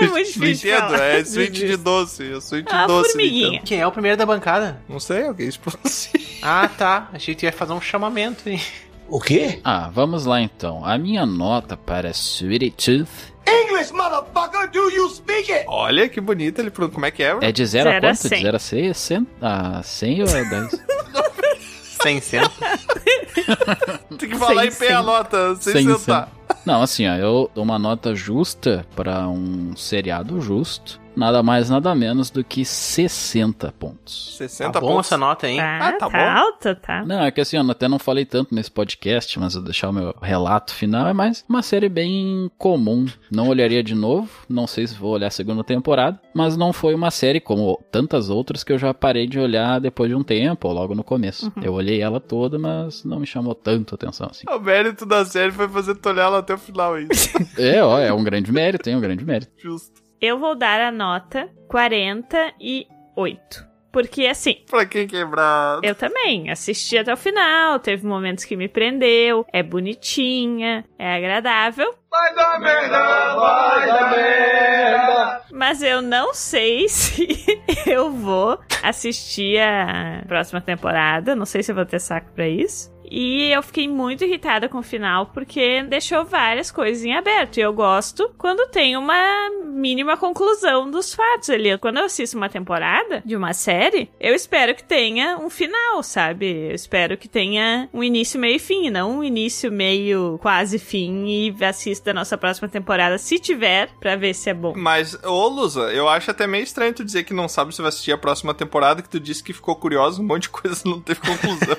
[0.00, 1.04] É muito difícil Nintendo, falar.
[1.04, 2.32] é Switch de doce.
[2.32, 3.10] É Switch Ah, doce.
[3.10, 3.46] formiguinha.
[3.48, 3.66] Nintendo.
[3.66, 4.80] Quem é o primeiro da bancada?
[4.88, 6.18] Não sei, alguém se pronuncia.
[6.40, 7.10] Ah, tá.
[7.12, 8.58] Achei que tu ia fazer um chamamento, hein?
[9.08, 9.60] O quê?
[9.64, 10.84] Ah, vamos lá então.
[10.84, 15.64] A minha nota para Sweetie Tooth English, motherfucker, do you speak it?
[15.66, 16.92] Olha que bonito ele pronto.
[16.92, 17.36] Como é que é?
[17.40, 18.22] é de 0 a Zero a quanto?
[18.22, 18.42] De cem.
[18.42, 18.96] 0 a 6?
[18.96, 19.26] 100?
[19.40, 20.84] Ah, 100 ou 10?
[22.02, 22.58] 100 centos.
[24.18, 26.28] Tem que falar em pé a nota, sem 100, sentar.
[26.66, 31.00] Não, assim, ó, eu dou uma nota justa para um seriado justo.
[31.18, 34.36] Nada mais, nada menos do que 60 pontos.
[34.38, 35.06] 60 Tá bom pontos.
[35.08, 35.58] essa nota, hein?
[35.58, 36.38] Tá, Ah, tá tá, bom.
[36.38, 37.04] alta, tá?
[37.04, 39.88] Não, é que assim, eu até não falei tanto nesse podcast, mas eu vou deixar
[39.88, 41.08] o meu relato final.
[41.08, 43.06] É mais uma série bem comum.
[43.30, 46.94] Não olharia de novo, não sei se vou olhar a segunda temporada, mas não foi
[46.94, 50.68] uma série como tantas outras que eu já parei de olhar depois de um tempo,
[50.68, 51.52] ou logo no começo.
[51.60, 54.44] Eu olhei ela toda, mas não me chamou tanto atenção assim.
[54.48, 57.08] O mérito da série foi fazer tu olhar ela até o final ainda.
[57.58, 59.50] É, ó, é um grande mérito, tem um grande mérito.
[59.58, 60.00] Justo.
[60.20, 63.68] Eu vou dar a nota 48.
[63.90, 65.80] Porque assim, Pra quem quebrado?
[65.82, 71.94] eu também assisti até o final, teve momentos que me prendeu, é bonitinha, é agradável.
[72.10, 75.42] Vai dar merda, vai dar merda.
[75.52, 77.26] Mas eu não sei se
[77.86, 81.34] eu vou assistir a próxima temporada.
[81.34, 82.92] Não sei se eu vou ter saco pra isso.
[83.10, 87.58] E eu fiquei muito irritada com o final porque deixou várias coisas em aberto.
[87.58, 91.76] E eu gosto quando tem uma mínima conclusão dos fatos ali.
[91.78, 96.68] Quando eu assisto uma temporada de uma série, eu espero que tenha um final, sabe?
[96.68, 101.26] Eu espero que tenha um início, meio e fim, não um início, meio, quase fim
[101.26, 104.74] e assista a nossa próxima temporada, se tiver, pra ver se é bom.
[104.76, 107.88] Mas, ô Lusa, eu acho até meio estranho tu dizer que não sabe se vai
[107.88, 111.00] assistir a próxima temporada, que tu disse que ficou curioso, um monte de coisa não
[111.00, 111.76] teve conclusão.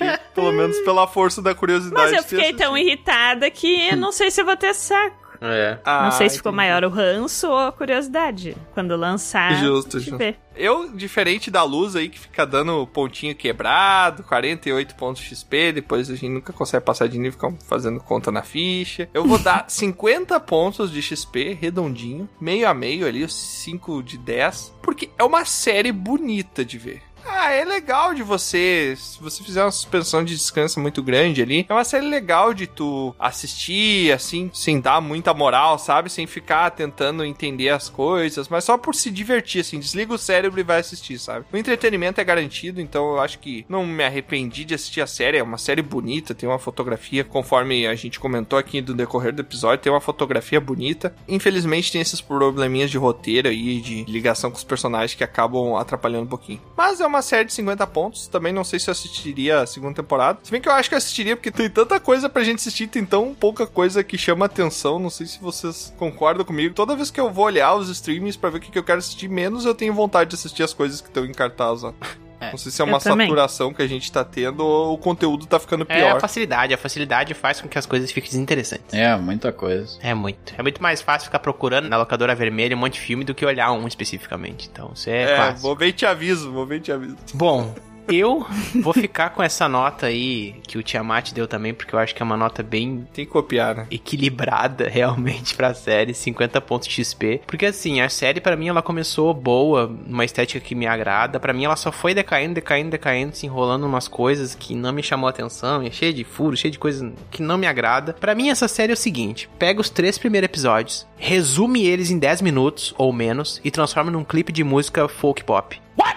[0.00, 2.12] Que, pelo menos pela força da curiosidade.
[2.12, 5.18] Mas eu fiquei tão irritada que não sei se eu vou ter saco.
[5.42, 5.78] É.
[5.86, 6.56] Ah, não sei se ficou entendi.
[6.68, 8.54] maior o ranço ou a curiosidade.
[8.74, 10.18] Quando lançar, Justo, justo.
[10.18, 10.36] vê.
[10.54, 16.14] Eu, diferente da luz aí, que fica dando pontinho quebrado, 48 pontos XP, depois a
[16.14, 19.08] gente nunca consegue passar de nível, fica fazendo conta na ficha.
[19.14, 24.18] Eu vou dar 50 pontos de XP, redondinho, meio a meio ali, os 5 de
[24.18, 27.02] 10, porque é uma série bonita de ver.
[27.32, 28.94] Ah, é legal de você.
[28.98, 32.66] Se você fizer uma suspensão de descanso muito grande ali, é uma série legal de
[32.66, 36.10] tu assistir, assim, sem dar muita moral, sabe?
[36.10, 39.78] Sem ficar tentando entender as coisas, mas só por se divertir, assim.
[39.78, 41.46] Desliga o cérebro e vai assistir, sabe?
[41.52, 45.38] O entretenimento é garantido, então eu acho que não me arrependi de assistir a série.
[45.38, 49.40] É uma série bonita, tem uma fotografia, conforme a gente comentou aqui do decorrer do
[49.40, 51.14] episódio, tem uma fotografia bonita.
[51.28, 56.24] Infelizmente tem esses probleminhas de roteiro aí, de ligação com os personagens que acabam atrapalhando
[56.24, 56.60] um pouquinho.
[56.76, 58.26] Mas é uma série de 50 pontos.
[58.28, 60.38] Também não sei se eu assistiria a segunda temporada.
[60.42, 62.86] Se bem que eu acho que eu assistiria, porque tem tanta coisa pra gente assistir,
[62.86, 64.98] tem tão pouca coisa que chama atenção.
[64.98, 66.74] Não sei se vocês concordam comigo.
[66.74, 69.28] Toda vez que eu vou olhar os streamings pra ver o que eu quero assistir,
[69.28, 71.82] menos eu tenho vontade de assistir as coisas que estão em cartaz,
[72.40, 72.50] ó.
[72.50, 73.26] Não sei se é eu uma também.
[73.26, 76.16] saturação que a gente tá tendo ou o conteúdo tá ficando É pior.
[76.16, 76.72] a facilidade.
[76.74, 78.92] A facilidade faz com que as coisas fiquem desinteressantes.
[78.94, 79.98] É, muita coisa.
[80.02, 80.54] É muito.
[80.56, 83.44] É muito mais fácil ficar procurando na locadora vermelha um monte de filme do que
[83.44, 84.68] olhar um especificamente.
[84.72, 85.60] Então, isso é, É, clássico.
[85.62, 87.16] vou ver e te aviso, vou ver e te aviso.
[87.34, 87.74] Bom,
[88.10, 88.46] eu
[88.82, 92.22] vou ficar com essa nota aí que o Tiamat deu também, porque eu acho que
[92.22, 93.86] é uma nota bem Tem que copiar, né?
[93.90, 97.42] equilibrada realmente pra série, 50 pontos XP.
[97.46, 101.38] Porque assim, a série pra mim ela começou boa, uma estética que me agrada.
[101.40, 105.02] Pra mim ela só foi decaindo, decaindo, decaindo, se enrolando umas coisas que não me
[105.02, 108.12] chamou a atenção, é cheio de furos, cheio de coisas que não me agrada.
[108.12, 112.18] Pra mim essa série é o seguinte, pega os três primeiros episódios, resume eles em
[112.18, 115.80] 10 minutos ou menos e transforma num clipe de música folk pop.
[115.98, 116.16] What?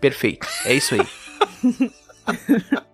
[0.00, 0.46] Perfeito.
[0.64, 1.06] É isso aí.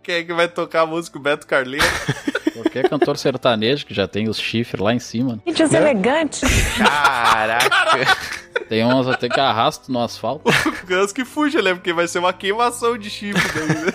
[0.03, 1.19] Quem é que vai tocar a música?
[1.19, 1.87] O Beto Carleiro.
[2.55, 5.41] Qualquer cantor sertanejo que já tem os chifres lá em cima.
[5.45, 6.43] Gente, deselegante.
[6.79, 8.17] Caraca.
[8.69, 10.49] Tem uns até que arrastam no asfalto.
[10.49, 11.75] o Gus que fuja, né?
[11.75, 13.93] Porque vai ser uma queimação de chifre daí, né?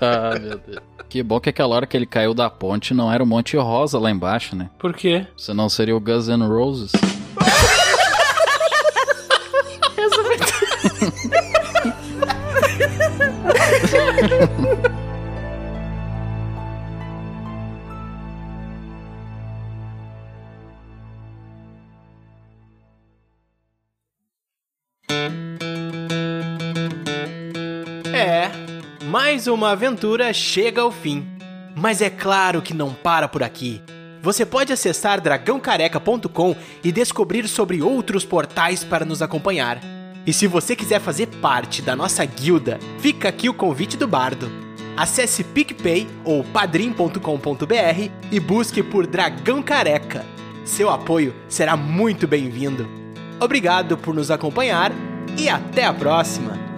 [0.00, 0.82] ah, meu Deus.
[1.08, 3.98] Que bom que aquela hora que ele caiu da ponte não era o Monte Rosa
[3.98, 4.70] lá embaixo, né?
[4.78, 5.26] Por quê?
[5.36, 6.92] Senão seria o Guns N' Roses.
[28.14, 28.50] É,
[29.06, 31.26] mais uma aventura chega ao fim.
[31.74, 33.82] Mas é claro que não para por aqui.
[34.20, 39.80] Você pode acessar dragãocareca.com e descobrir sobre outros portais para nos acompanhar.
[40.26, 44.50] E se você quiser fazer parte da nossa guilda, fica aqui o convite do bardo.
[44.96, 50.24] Acesse PicPay ou padrim.com.br e busque por Dragão Careca.
[50.64, 52.88] Seu apoio será muito bem-vindo.
[53.40, 54.92] Obrigado por nos acompanhar
[55.36, 56.71] e até a próxima!